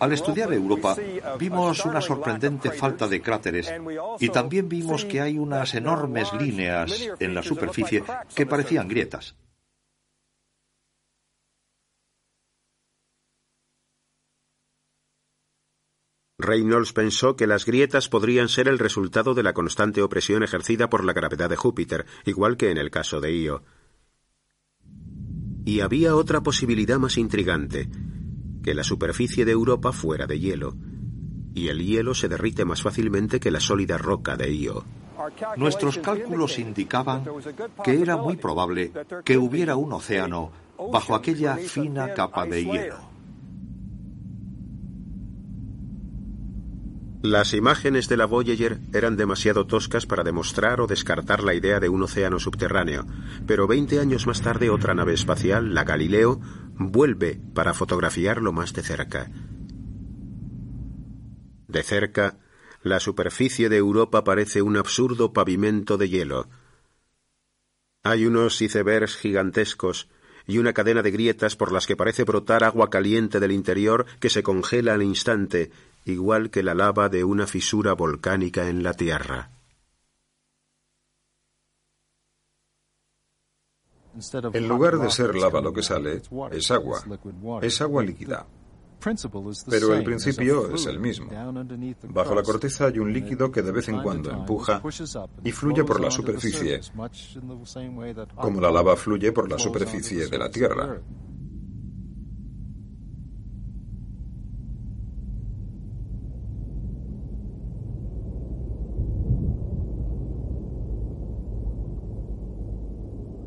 Al 0.00 0.12
estudiar 0.12 0.52
Europa 0.52 0.96
vimos 1.38 1.84
una 1.84 2.00
sorprendente 2.00 2.72
falta 2.72 3.06
de 3.06 3.22
cráteres 3.22 3.72
y 4.18 4.30
también 4.30 4.68
vimos 4.68 5.04
que 5.04 5.20
hay 5.20 5.38
unas 5.38 5.74
enormes 5.74 6.32
líneas 6.32 7.08
en 7.20 7.34
la 7.34 7.42
superficie 7.42 8.02
que 8.34 8.46
parecían 8.46 8.88
grietas. 8.88 9.36
Reynolds 16.38 16.92
pensó 16.92 17.34
que 17.34 17.46
las 17.46 17.64
grietas 17.64 18.10
podrían 18.10 18.48
ser 18.48 18.68
el 18.68 18.78
resultado 18.78 19.32
de 19.32 19.42
la 19.42 19.54
constante 19.54 20.02
opresión 20.02 20.42
ejercida 20.42 20.90
por 20.90 21.02
la 21.02 21.14
gravedad 21.14 21.48
de 21.48 21.56
Júpiter, 21.56 22.04
igual 22.26 22.58
que 22.58 22.70
en 22.70 22.76
el 22.76 22.90
caso 22.90 23.20
de 23.20 23.34
Io. 23.34 23.62
Y 25.64 25.80
había 25.80 26.14
otra 26.14 26.42
posibilidad 26.42 26.98
más 26.98 27.16
intrigante, 27.16 27.88
que 28.62 28.74
la 28.74 28.84
superficie 28.84 29.46
de 29.46 29.52
Europa 29.52 29.92
fuera 29.92 30.26
de 30.26 30.38
hielo, 30.38 30.76
y 31.54 31.68
el 31.68 31.82
hielo 31.82 32.14
se 32.14 32.28
derrite 32.28 32.66
más 32.66 32.82
fácilmente 32.82 33.40
que 33.40 33.50
la 33.50 33.60
sólida 33.60 33.96
roca 33.96 34.36
de 34.36 34.54
Io. 34.54 34.84
Nuestros 35.56 35.96
cálculos 35.98 36.58
indicaban 36.58 37.24
que 37.82 37.98
era 37.98 38.18
muy 38.18 38.36
probable 38.36 38.92
que 39.24 39.38
hubiera 39.38 39.76
un 39.76 39.94
océano 39.94 40.52
bajo 40.92 41.14
aquella 41.14 41.56
fina 41.56 42.12
capa 42.12 42.44
de 42.44 42.62
hielo. 42.62 43.15
Las 47.26 47.54
imágenes 47.54 48.08
de 48.08 48.16
la 48.16 48.24
Voyager 48.24 48.78
eran 48.92 49.16
demasiado 49.16 49.66
toscas 49.66 50.06
para 50.06 50.22
demostrar 50.22 50.80
o 50.80 50.86
descartar 50.86 51.42
la 51.42 51.54
idea 51.54 51.80
de 51.80 51.88
un 51.88 52.04
océano 52.04 52.38
subterráneo, 52.38 53.04
pero 53.48 53.66
20 53.66 53.98
años 53.98 54.28
más 54.28 54.42
tarde 54.42 54.70
otra 54.70 54.94
nave 54.94 55.12
espacial, 55.14 55.74
la 55.74 55.82
Galileo, 55.82 56.40
vuelve 56.76 57.40
para 57.52 57.74
fotografiarlo 57.74 58.52
más 58.52 58.72
de 58.74 58.82
cerca. 58.84 59.28
De 61.66 61.82
cerca, 61.82 62.38
la 62.84 63.00
superficie 63.00 63.68
de 63.68 63.78
Europa 63.78 64.22
parece 64.22 64.62
un 64.62 64.76
absurdo 64.76 65.32
pavimento 65.32 65.98
de 65.98 66.08
hielo. 66.08 66.48
Hay 68.04 68.24
unos 68.24 68.62
icebergs 68.62 69.16
gigantescos 69.16 70.08
y 70.46 70.58
una 70.58 70.72
cadena 70.72 71.02
de 71.02 71.10
grietas 71.10 71.56
por 71.56 71.72
las 71.72 71.88
que 71.88 71.96
parece 71.96 72.22
brotar 72.22 72.62
agua 72.62 72.88
caliente 72.88 73.40
del 73.40 73.50
interior 73.50 74.06
que 74.20 74.30
se 74.30 74.44
congela 74.44 74.94
al 74.94 75.02
instante 75.02 75.72
igual 76.06 76.50
que 76.50 76.62
la 76.62 76.74
lava 76.74 77.08
de 77.08 77.24
una 77.24 77.46
fisura 77.46 77.92
volcánica 77.92 78.68
en 78.68 78.82
la 78.82 78.94
Tierra. 78.94 79.50
En 84.54 84.68
lugar 84.68 84.98
de 84.98 85.10
ser 85.10 85.34
lava 85.34 85.60
lo 85.60 85.72
que 85.72 85.82
sale, 85.82 86.22
es 86.52 86.70
agua. 86.70 87.02
Es 87.60 87.80
agua 87.82 88.02
líquida. 88.02 88.46
Pero 89.68 89.94
el 89.94 90.02
principio 90.02 90.74
es 90.74 90.86
el 90.86 90.98
mismo. 90.98 91.30
Bajo 92.08 92.34
la 92.34 92.42
corteza 92.42 92.86
hay 92.86 92.98
un 92.98 93.12
líquido 93.12 93.52
que 93.52 93.62
de 93.62 93.72
vez 93.72 93.88
en 93.88 94.00
cuando 94.00 94.30
empuja 94.30 94.80
y 95.44 95.52
fluye 95.52 95.84
por 95.84 96.00
la 96.00 96.10
superficie, 96.10 96.80
como 98.36 98.60
la 98.60 98.70
lava 98.70 98.96
fluye 98.96 99.32
por 99.32 99.50
la 99.50 99.58
superficie 99.58 100.28
de 100.28 100.38
la 100.38 100.50
Tierra. 100.50 101.00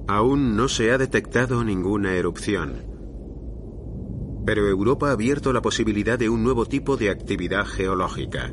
Aún 0.09 0.55
no 0.55 0.67
se 0.69 0.91
ha 0.91 0.97
detectado 0.97 1.63
ninguna 1.63 2.15
erupción. 2.15 2.83
Pero 4.43 4.67
Europa 4.67 5.09
ha 5.09 5.11
abierto 5.11 5.53
la 5.53 5.61
posibilidad 5.61 6.17
de 6.17 6.29
un 6.29 6.43
nuevo 6.43 6.65
tipo 6.65 6.97
de 6.97 7.11
actividad 7.11 7.67
geológica. 7.67 8.51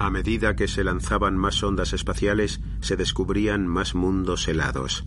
A 0.00 0.10
medida 0.10 0.54
que 0.54 0.68
se 0.68 0.84
lanzaban 0.84 1.36
más 1.36 1.62
ondas 1.62 1.92
espaciales, 1.92 2.60
se 2.80 2.96
descubrían 2.96 3.66
más 3.66 3.96
mundos 3.96 4.46
helados. 4.46 5.04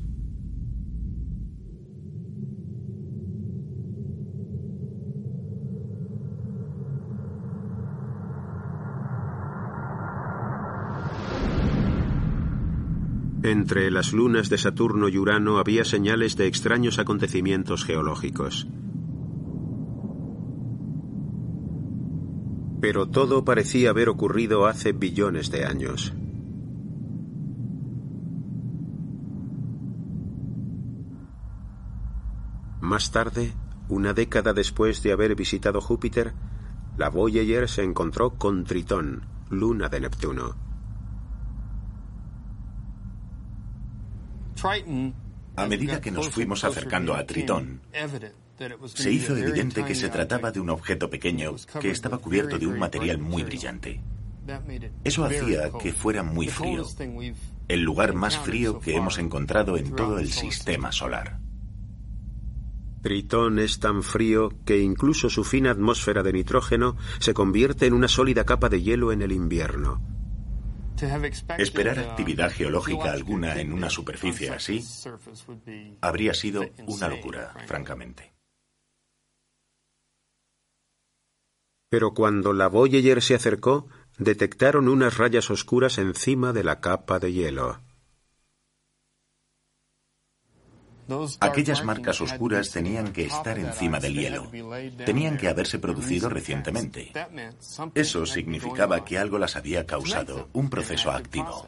Entre 13.43 13.89
las 13.91 14.13
lunas 14.13 14.49
de 14.49 14.57
Saturno 14.57 15.09
y 15.09 15.17
Urano 15.17 15.57
había 15.57 15.83
señales 15.83 16.37
de 16.37 16.47
extraños 16.47 16.99
acontecimientos 16.99 17.85
geológicos. 17.85 18.67
Pero 22.81 23.07
todo 23.07 23.45
parecía 23.45 23.91
haber 23.91 24.09
ocurrido 24.09 24.65
hace 24.65 24.91
billones 24.91 25.51
de 25.51 25.65
años. 25.65 26.13
Más 32.81 33.11
tarde, 33.11 33.53
una 33.87 34.13
década 34.13 34.51
después 34.51 35.03
de 35.03 35.11
haber 35.11 35.35
visitado 35.35 35.79
Júpiter, 35.79 36.33
la 36.97 37.09
Voyager 37.09 37.69
se 37.69 37.83
encontró 37.83 38.31
con 38.31 38.65
Tritón, 38.65 39.27
luna 39.49 39.87
de 39.87 40.01
Neptuno. 40.01 40.55
A 45.55 45.67
medida 45.67 46.01
que 46.01 46.11
nos 46.11 46.29
fuimos 46.29 46.63
acercando 46.63 47.13
a 47.13 47.25
Tritón, 47.25 47.81
se 48.93 49.11
hizo 49.11 49.35
evidente 49.35 49.83
que 49.85 49.95
se 49.95 50.09
trataba 50.09 50.51
de 50.51 50.59
un 50.59 50.69
objeto 50.69 51.09
pequeño 51.09 51.55
que 51.79 51.91
estaba 51.91 52.17
cubierto 52.17 52.57
de 52.57 52.67
un 52.67 52.79
material 52.79 53.17
muy 53.17 53.43
brillante. 53.43 54.01
Eso 55.03 55.25
hacía 55.25 55.71
que 55.81 55.93
fuera 55.93 56.23
muy 56.23 56.47
frío, 56.47 56.85
el 57.67 57.81
lugar 57.81 58.13
más 58.13 58.37
frío 58.37 58.79
que 58.79 58.95
hemos 58.95 59.17
encontrado 59.19 59.77
en 59.77 59.95
todo 59.95 60.19
el 60.19 60.31
sistema 60.31 60.91
solar. 60.91 61.39
Tritón 63.01 63.57
es 63.57 63.79
tan 63.79 64.03
frío 64.03 64.49
que 64.63 64.79
incluso 64.79 65.29
su 65.29 65.43
fina 65.43 65.71
atmósfera 65.71 66.21
de 66.21 66.33
nitrógeno 66.33 66.97
se 67.19 67.33
convierte 67.33 67.87
en 67.87 67.93
una 67.93 68.07
sólida 68.07 68.45
capa 68.45 68.69
de 68.69 68.81
hielo 68.81 69.11
en 69.11 69.23
el 69.23 69.31
invierno. 69.31 70.01
Esperar 71.57 71.97
actividad 71.97 72.51
geológica 72.51 73.11
alguna 73.11 73.59
en 73.59 73.73
una 73.73 73.89
superficie 73.89 74.51
así 74.51 74.83
habría 75.99 76.35
sido 76.35 76.63
una 76.85 77.07
locura, 77.07 77.55
francamente. 77.65 78.30
Pero 81.91 82.13
cuando 82.13 82.53
la 82.53 82.69
Voyager 82.69 83.21
se 83.21 83.35
acercó, 83.35 83.89
detectaron 84.17 84.87
unas 84.87 85.17
rayas 85.17 85.51
oscuras 85.51 85.97
encima 85.97 86.53
de 86.53 86.63
la 86.63 86.79
capa 86.79 87.19
de 87.19 87.33
hielo. 87.33 87.81
Aquellas 91.41 91.83
marcas 91.83 92.21
oscuras 92.21 92.71
tenían 92.71 93.11
que 93.11 93.25
estar 93.25 93.59
encima 93.59 93.99
del 93.99 94.13
hielo. 94.13 94.49
Tenían 95.05 95.35
que 95.35 95.49
haberse 95.49 95.79
producido 95.79 96.29
recientemente. 96.29 97.11
Eso 97.93 98.25
significaba 98.25 99.03
que 99.03 99.17
algo 99.17 99.37
las 99.37 99.57
había 99.57 99.85
causado, 99.85 100.47
un 100.53 100.69
proceso 100.69 101.11
activo. 101.11 101.67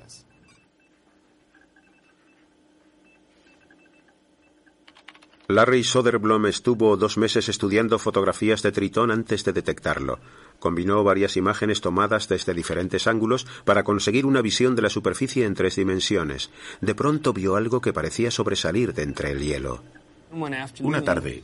Larry 5.47 5.83
Soderblom 5.83 6.45
estuvo 6.45 6.95
dos 6.95 7.17
meses 7.17 7.49
estudiando 7.49 7.99
fotografías 7.99 8.61
de 8.61 8.71
Tritón 8.71 9.11
antes 9.11 9.43
de 9.43 9.51
detectarlo. 9.51 10.19
Combinó 10.59 11.03
varias 11.03 11.35
imágenes 11.35 11.81
tomadas 11.81 12.29
desde 12.29 12.53
diferentes 12.53 13.07
ángulos 13.07 13.45
para 13.65 13.83
conseguir 13.83 14.25
una 14.25 14.41
visión 14.41 14.75
de 14.75 14.83
la 14.83 14.89
superficie 14.89 15.45
en 15.45 15.53
tres 15.53 15.75
dimensiones. 15.75 16.49
De 16.79 16.95
pronto 16.95 17.33
vio 17.33 17.57
algo 17.57 17.81
que 17.81 17.91
parecía 17.91 18.31
sobresalir 18.31 18.93
de 18.93 19.03
entre 19.03 19.31
el 19.31 19.41
hielo. 19.41 19.83
Una 20.79 21.03
tarde 21.03 21.43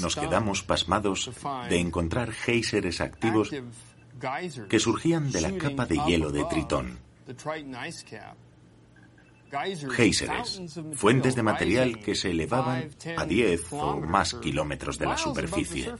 nos 0.00 0.14
quedamos 0.14 0.62
pasmados 0.62 1.30
de 1.68 1.78
encontrar 1.78 2.30
géiseres 2.30 3.00
activos 3.00 3.50
que 4.68 4.78
surgían 4.78 5.32
de 5.32 5.40
la 5.40 5.56
capa 5.58 5.86
de 5.86 5.98
hielo 6.06 6.30
de 6.30 6.44
Tritón. 6.44 6.98
Géiseres, 9.90 10.60
fuentes 10.92 11.34
de 11.34 11.42
material 11.42 12.00
que 12.00 12.14
se 12.14 12.30
elevaban 12.30 12.90
a 13.16 13.24
10 13.24 13.72
o 13.72 14.00
más 14.00 14.34
kilómetros 14.34 14.98
de 14.98 15.06
la 15.06 15.16
superficie. 15.16 15.92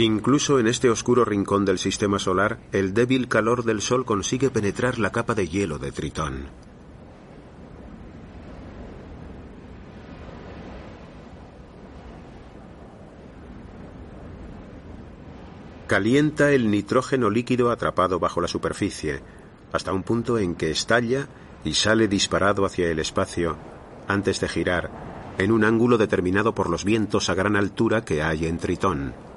Incluso 0.00 0.60
en 0.60 0.68
este 0.68 0.90
oscuro 0.90 1.24
rincón 1.24 1.64
del 1.64 1.76
sistema 1.76 2.20
solar, 2.20 2.60
el 2.70 2.94
débil 2.94 3.26
calor 3.26 3.64
del 3.64 3.80
Sol 3.80 4.04
consigue 4.04 4.48
penetrar 4.48 5.00
la 5.00 5.10
capa 5.10 5.34
de 5.34 5.48
hielo 5.48 5.80
de 5.80 5.90
Tritón. 5.90 6.46
Calienta 15.88 16.52
el 16.52 16.70
nitrógeno 16.70 17.28
líquido 17.28 17.72
atrapado 17.72 18.20
bajo 18.20 18.40
la 18.40 18.46
superficie, 18.46 19.20
hasta 19.72 19.92
un 19.92 20.04
punto 20.04 20.38
en 20.38 20.54
que 20.54 20.70
estalla 20.70 21.26
y 21.64 21.74
sale 21.74 22.06
disparado 22.06 22.64
hacia 22.64 22.88
el 22.88 23.00
espacio 23.00 23.56
antes 24.06 24.38
de 24.38 24.48
girar, 24.48 25.34
en 25.38 25.50
un 25.50 25.64
ángulo 25.64 25.98
determinado 25.98 26.54
por 26.54 26.70
los 26.70 26.84
vientos 26.84 27.30
a 27.30 27.34
gran 27.34 27.56
altura 27.56 28.04
que 28.04 28.22
hay 28.22 28.46
en 28.46 28.58
Tritón. 28.58 29.27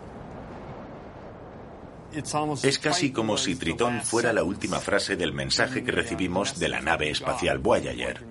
Es 2.63 2.79
casi 2.79 3.11
como 3.11 3.37
si 3.37 3.55
Tritón 3.55 4.01
fuera 4.01 4.33
la 4.33 4.43
última 4.43 4.79
frase 4.79 5.15
del 5.15 5.33
mensaje 5.33 5.83
que 5.83 5.91
recibimos 5.91 6.59
de 6.59 6.69
la 6.69 6.81
nave 6.81 7.09
espacial 7.09 7.59
Voyager. 7.59 8.25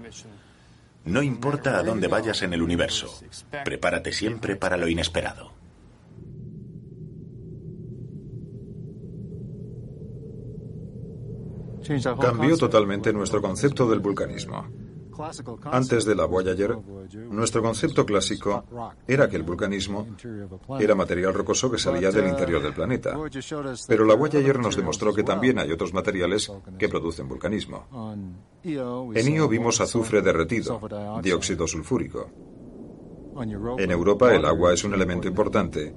No 1.04 1.22
importa 1.22 1.78
a 1.78 1.82
dónde 1.82 2.08
vayas 2.08 2.42
en 2.42 2.52
el 2.52 2.62
universo, 2.62 3.18
prepárate 3.64 4.12
siempre 4.12 4.56
para 4.56 4.76
lo 4.76 4.88
inesperado. 4.88 5.52
Cambió 12.20 12.56
totalmente 12.56 13.12
nuestro 13.12 13.40
concepto 13.40 13.88
del 13.88 14.00
vulcanismo. 14.00 14.68
Antes 15.64 16.04
de 16.04 16.14
la 16.14 16.24
Voyager, 16.24 16.76
nuestro 17.30 17.62
concepto 17.62 18.06
clásico 18.06 18.64
era 19.06 19.28
que 19.28 19.36
el 19.36 19.42
vulcanismo 19.42 20.06
era 20.78 20.94
material 20.94 21.34
rocoso 21.34 21.70
que 21.70 21.78
salía 21.78 22.10
del 22.10 22.28
interior 22.28 22.62
del 22.62 22.72
planeta. 22.72 23.16
Pero 23.86 24.04
la 24.04 24.14
Voyager 24.14 24.58
nos 24.58 24.76
demostró 24.76 25.12
que 25.12 25.22
también 25.22 25.58
hay 25.58 25.70
otros 25.72 25.92
materiales 25.92 26.50
que 26.78 26.88
producen 26.88 27.28
vulcanismo. 27.28 27.86
En 28.62 29.34
Io 29.34 29.48
vimos 29.48 29.80
azufre 29.80 30.22
derretido, 30.22 30.80
dióxido 31.22 31.66
sulfúrico. 31.66 32.30
En 33.78 33.90
Europa 33.90 34.34
el 34.34 34.44
agua 34.44 34.72
es 34.72 34.84
un 34.84 34.94
elemento 34.94 35.28
importante. 35.28 35.94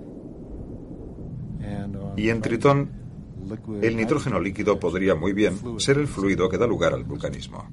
Y 2.15 2.29
en 2.29 2.41
Tritón, 2.41 3.03
el 3.81 3.97
nitrógeno 3.97 4.39
líquido 4.39 4.79
podría 4.79 5.15
muy 5.15 5.33
bien 5.33 5.57
ser 5.79 5.97
el 5.97 6.07
fluido 6.07 6.47
que 6.49 6.57
da 6.57 6.67
lugar 6.67 6.93
al 6.93 7.03
vulcanismo. 7.03 7.67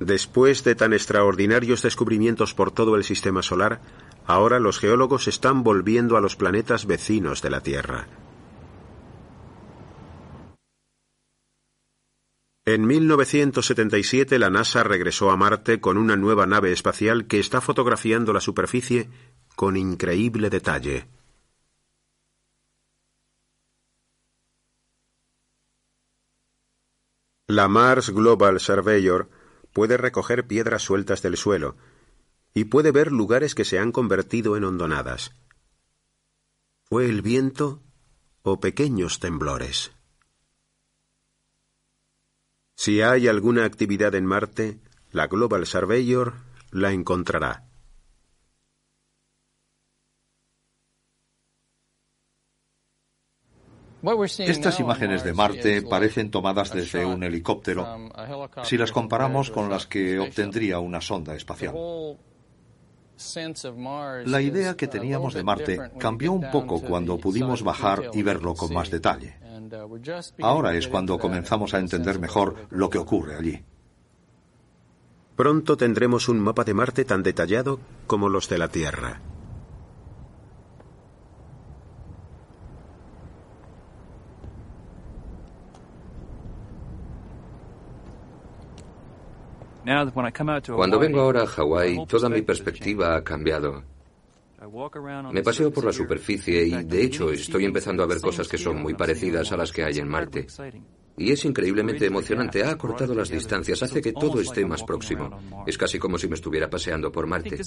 Después 0.00 0.62
de 0.62 0.74
tan 0.74 0.92
extraordinarios 0.92 1.82
descubrimientos 1.82 2.54
por 2.54 2.70
todo 2.70 2.96
el 2.96 3.04
sistema 3.04 3.42
solar, 3.42 3.80
ahora 4.26 4.60
los 4.60 4.78
geólogos 4.78 5.26
están 5.26 5.64
volviendo 5.64 6.16
a 6.16 6.20
los 6.20 6.36
planetas 6.36 6.86
vecinos 6.86 7.42
de 7.42 7.50
la 7.50 7.60
Tierra. 7.60 8.06
En 12.64 12.86
1977 12.86 14.38
la 14.38 14.50
NASA 14.50 14.82
regresó 14.82 15.30
a 15.30 15.38
Marte 15.38 15.80
con 15.80 15.96
una 15.96 16.16
nueva 16.16 16.46
nave 16.46 16.70
espacial 16.70 17.26
que 17.26 17.40
está 17.40 17.62
fotografiando 17.62 18.34
la 18.34 18.42
superficie 18.42 19.08
con 19.56 19.76
increíble 19.76 20.50
detalle. 20.50 21.08
La 27.46 27.66
Mars 27.66 28.10
Global 28.10 28.60
Surveyor 28.60 29.30
puede 29.72 29.96
recoger 29.96 30.46
piedras 30.46 30.82
sueltas 30.82 31.22
del 31.22 31.36
suelo 31.36 31.76
y 32.54 32.64
puede 32.64 32.90
ver 32.90 33.12
lugares 33.12 33.54
que 33.54 33.64
se 33.64 33.78
han 33.78 33.92
convertido 33.92 34.56
en 34.56 34.64
hondonadas. 34.64 35.32
¿Fue 36.84 37.06
el 37.06 37.22
viento 37.22 37.82
o 38.42 38.60
pequeños 38.60 39.20
temblores? 39.20 39.92
Si 42.76 43.02
hay 43.02 43.28
alguna 43.28 43.64
actividad 43.64 44.14
en 44.14 44.24
Marte, 44.24 44.80
la 45.12 45.26
Global 45.26 45.66
Surveyor 45.66 46.34
la 46.70 46.92
encontrará. 46.92 47.67
Estas 54.38 54.78
imágenes 54.78 55.24
de 55.24 55.32
Marte 55.32 55.82
parecen 55.82 56.30
tomadas 56.30 56.72
desde 56.72 57.04
un 57.04 57.22
helicóptero 57.24 58.10
si 58.62 58.76
las 58.76 58.92
comparamos 58.92 59.50
con 59.50 59.68
las 59.68 59.86
que 59.86 60.18
obtendría 60.18 60.78
una 60.78 61.00
sonda 61.00 61.34
espacial. 61.34 61.74
La 64.26 64.40
idea 64.40 64.76
que 64.76 64.86
teníamos 64.86 65.34
de 65.34 65.42
Marte 65.42 65.90
cambió 65.98 66.32
un 66.32 66.50
poco 66.52 66.80
cuando 66.80 67.18
pudimos 67.18 67.62
bajar 67.62 68.10
y 68.12 68.22
verlo 68.22 68.54
con 68.54 68.72
más 68.72 68.90
detalle. 68.90 69.36
Ahora 70.40 70.74
es 70.74 70.86
cuando 70.86 71.18
comenzamos 71.18 71.74
a 71.74 71.78
entender 71.78 72.20
mejor 72.20 72.68
lo 72.70 72.88
que 72.88 72.98
ocurre 72.98 73.36
allí. 73.36 73.60
Pronto 75.34 75.76
tendremos 75.76 76.28
un 76.28 76.40
mapa 76.40 76.64
de 76.64 76.74
Marte 76.74 77.04
tan 77.04 77.22
detallado 77.22 77.80
como 78.06 78.28
los 78.28 78.48
de 78.48 78.58
la 78.58 78.68
Tierra. 78.68 79.20
Cuando 90.76 90.98
vengo 90.98 91.20
ahora 91.20 91.42
a 91.42 91.46
Hawái, 91.46 92.06
toda 92.06 92.28
mi 92.28 92.42
perspectiva 92.42 93.16
ha 93.16 93.24
cambiado. 93.24 93.82
Me 95.32 95.42
paseo 95.42 95.72
por 95.72 95.84
la 95.84 95.92
superficie 95.92 96.66
y, 96.66 96.84
de 96.84 97.04
hecho, 97.04 97.30
estoy 97.30 97.64
empezando 97.64 98.02
a 98.02 98.06
ver 98.06 98.20
cosas 98.20 98.48
que 98.48 98.58
son 98.58 98.82
muy 98.82 98.94
parecidas 98.94 99.50
a 99.52 99.56
las 99.56 99.72
que 99.72 99.84
hay 99.84 99.98
en 99.98 100.08
Marte. 100.08 100.46
Y 101.18 101.32
es 101.32 101.44
increíblemente 101.44 102.06
emocionante. 102.06 102.62
Ha 102.62 102.70
acortado 102.70 103.14
las 103.14 103.30
distancias, 103.30 103.82
hace 103.82 104.00
que 104.00 104.12
todo 104.12 104.40
esté 104.40 104.64
más 104.64 104.82
próximo. 104.82 105.38
Es 105.66 105.76
casi 105.76 105.98
como 105.98 106.18
si 106.18 106.28
me 106.28 106.34
estuviera 106.34 106.70
paseando 106.70 107.10
por 107.10 107.26
Marte. 107.26 107.58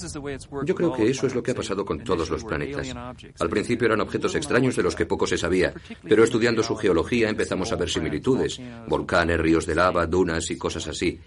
Yo 0.66 0.76
creo 0.76 0.94
que 0.94 1.10
eso 1.10 1.28
es 1.28 1.36
lo 1.36 1.44
que 1.44 1.52
ha 1.52 1.56
pasado 1.56 1.86
con 1.86 2.04
todos 2.04 2.30
los 2.30 2.44
planetas. 2.44 2.94
Al 3.40 3.50
principio 3.50 3.88
eran 3.88 4.02
objetos 4.02 4.36
extraños 4.36 4.76
de 4.76 4.84
los 4.84 4.96
que 4.96 5.06
poco 5.06 5.28
se 5.28 5.38
sabía, 5.38 5.74
pero 6.04 6.24
estudiando 6.24 6.64
su 6.64 6.76
geología 6.76 7.30
empezamos 7.30 7.72
a 7.72 7.76
ver 7.76 7.90
similitudes. 7.90 8.60
Volcanes, 8.88 9.40
ríos 9.40 9.66
de 9.66 9.76
lava, 9.76 10.06
dunas 10.06 10.50
y 10.52 10.58
cosas 10.58 10.88
así. 10.88 11.20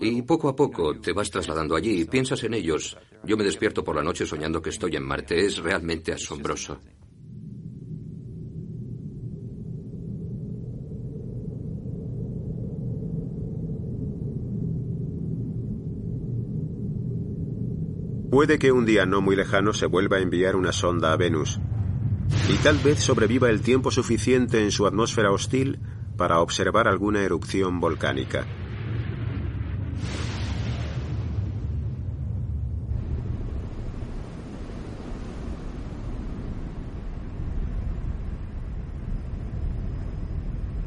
Y 0.00 0.22
poco 0.22 0.48
a 0.48 0.56
poco 0.56 0.98
te 0.98 1.12
vas 1.12 1.30
trasladando 1.30 1.76
allí, 1.76 2.04
piensas 2.04 2.42
en 2.44 2.54
ellos. 2.54 2.96
Yo 3.24 3.36
me 3.36 3.44
despierto 3.44 3.84
por 3.84 3.96
la 3.96 4.02
noche 4.02 4.26
soñando 4.26 4.62
que 4.62 4.70
estoy 4.70 4.96
en 4.96 5.04
Marte. 5.04 5.44
Es 5.44 5.58
realmente 5.58 6.12
asombroso. 6.12 6.78
Puede 18.32 18.58
que 18.58 18.72
un 18.72 18.86
día 18.86 19.04
no 19.04 19.20
muy 19.20 19.36
lejano 19.36 19.74
se 19.74 19.84
vuelva 19.84 20.16
a 20.16 20.20
enviar 20.20 20.56
una 20.56 20.72
sonda 20.72 21.12
a 21.12 21.18
Venus. 21.18 21.60
Y 22.48 22.56
tal 22.62 22.78
vez 22.78 22.98
sobreviva 22.98 23.50
el 23.50 23.60
tiempo 23.60 23.90
suficiente 23.90 24.62
en 24.62 24.70
su 24.70 24.86
atmósfera 24.86 25.30
hostil 25.30 25.80
para 26.16 26.40
observar 26.40 26.88
alguna 26.88 27.20
erupción 27.20 27.78
volcánica. 27.78 28.46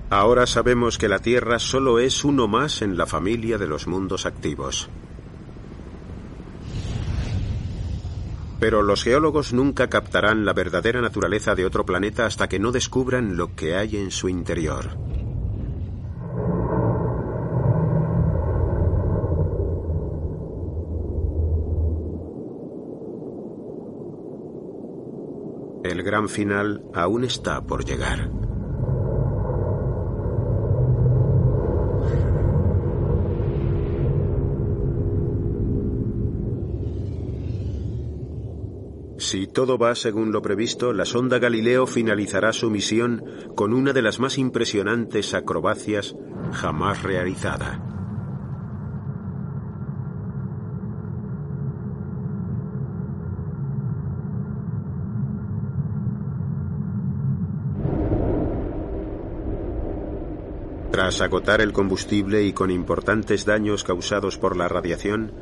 Ahora 0.10 0.48
sabemos 0.48 0.98
que 0.98 1.08
la 1.08 1.20
Tierra 1.20 1.60
solo 1.60 2.00
es 2.00 2.26
uno 2.26 2.48
más 2.48 2.82
en 2.82 2.98
la 2.98 3.06
familia 3.06 3.60
de 3.60 3.68
los 3.68 3.86
mundos 3.86 4.26
activos. 4.26 4.90
Pero 8.60 8.82
los 8.82 9.04
geólogos 9.04 9.54
nunca 9.54 9.90
captarán 9.90 10.46
la 10.46 10.54
verdadera 10.54 11.02
naturaleza 11.02 11.56
de 11.56 11.66
otro 11.66 11.86
planeta 11.86 12.26
hasta 12.26 12.48
que 12.48 12.60
no 12.60 12.72
descubran 12.72 13.38
lo 13.38 13.56
que 13.56 13.76
hay 13.76 13.98
en 13.98 14.12
su 14.12 14.30
interior. 14.30 14.98
El 25.84 26.02
gran 26.02 26.30
final 26.30 26.82
aún 26.96 27.24
está 27.24 27.62
por 27.62 27.86
llegar. 27.86 28.32
Si 39.36 39.48
todo 39.48 39.78
va 39.78 39.96
según 39.96 40.32
lo 40.32 40.42
previsto, 40.42 40.94
la 40.94 41.04
sonda 41.04 41.40
Galileo 41.40 41.88
finalizará 41.88 42.54
su 42.54 42.70
misión 42.70 43.22
con 43.54 43.74
una 43.74 43.92
de 43.92 44.02
las 44.02 44.18
más 44.18 44.38
impresionantes 44.38 45.34
acrobacias 45.34 46.16
jamás 46.54 47.04
realizada. 47.04 47.82
Tras 60.92 61.20
agotar 61.20 61.60
el 61.60 61.74
combustible 61.74 62.44
y 62.44 62.54
con 62.54 62.72
importantes 62.72 63.44
daños 63.44 63.84
causados 63.84 64.38
por 64.38 64.56
la 64.56 64.70
radiación, 64.70 65.34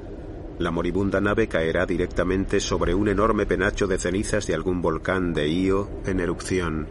la 0.59 0.71
moribunda 0.71 1.19
nave 1.19 1.47
caerá 1.47 1.85
directamente 1.85 2.59
sobre 2.59 2.93
un 2.93 3.07
enorme 3.07 3.45
penacho 3.45 3.87
de 3.87 3.97
cenizas 3.97 4.45
de 4.47 4.53
algún 4.53 4.81
volcán 4.81 5.33
de 5.33 5.49
Io 5.49 5.89
en 6.05 6.19
erupción 6.19 6.87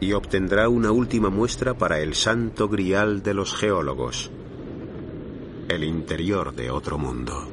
y 0.00 0.14
obtendrá 0.14 0.68
una 0.68 0.92
última 0.92 1.28
muestra 1.28 1.74
para 1.74 2.00
el 2.00 2.14
santo 2.14 2.68
grial 2.68 3.22
de 3.22 3.34
los 3.34 3.54
geólogos, 3.54 4.30
el 5.68 5.84
interior 5.84 6.54
de 6.54 6.70
otro 6.70 6.96
mundo. 6.96 7.49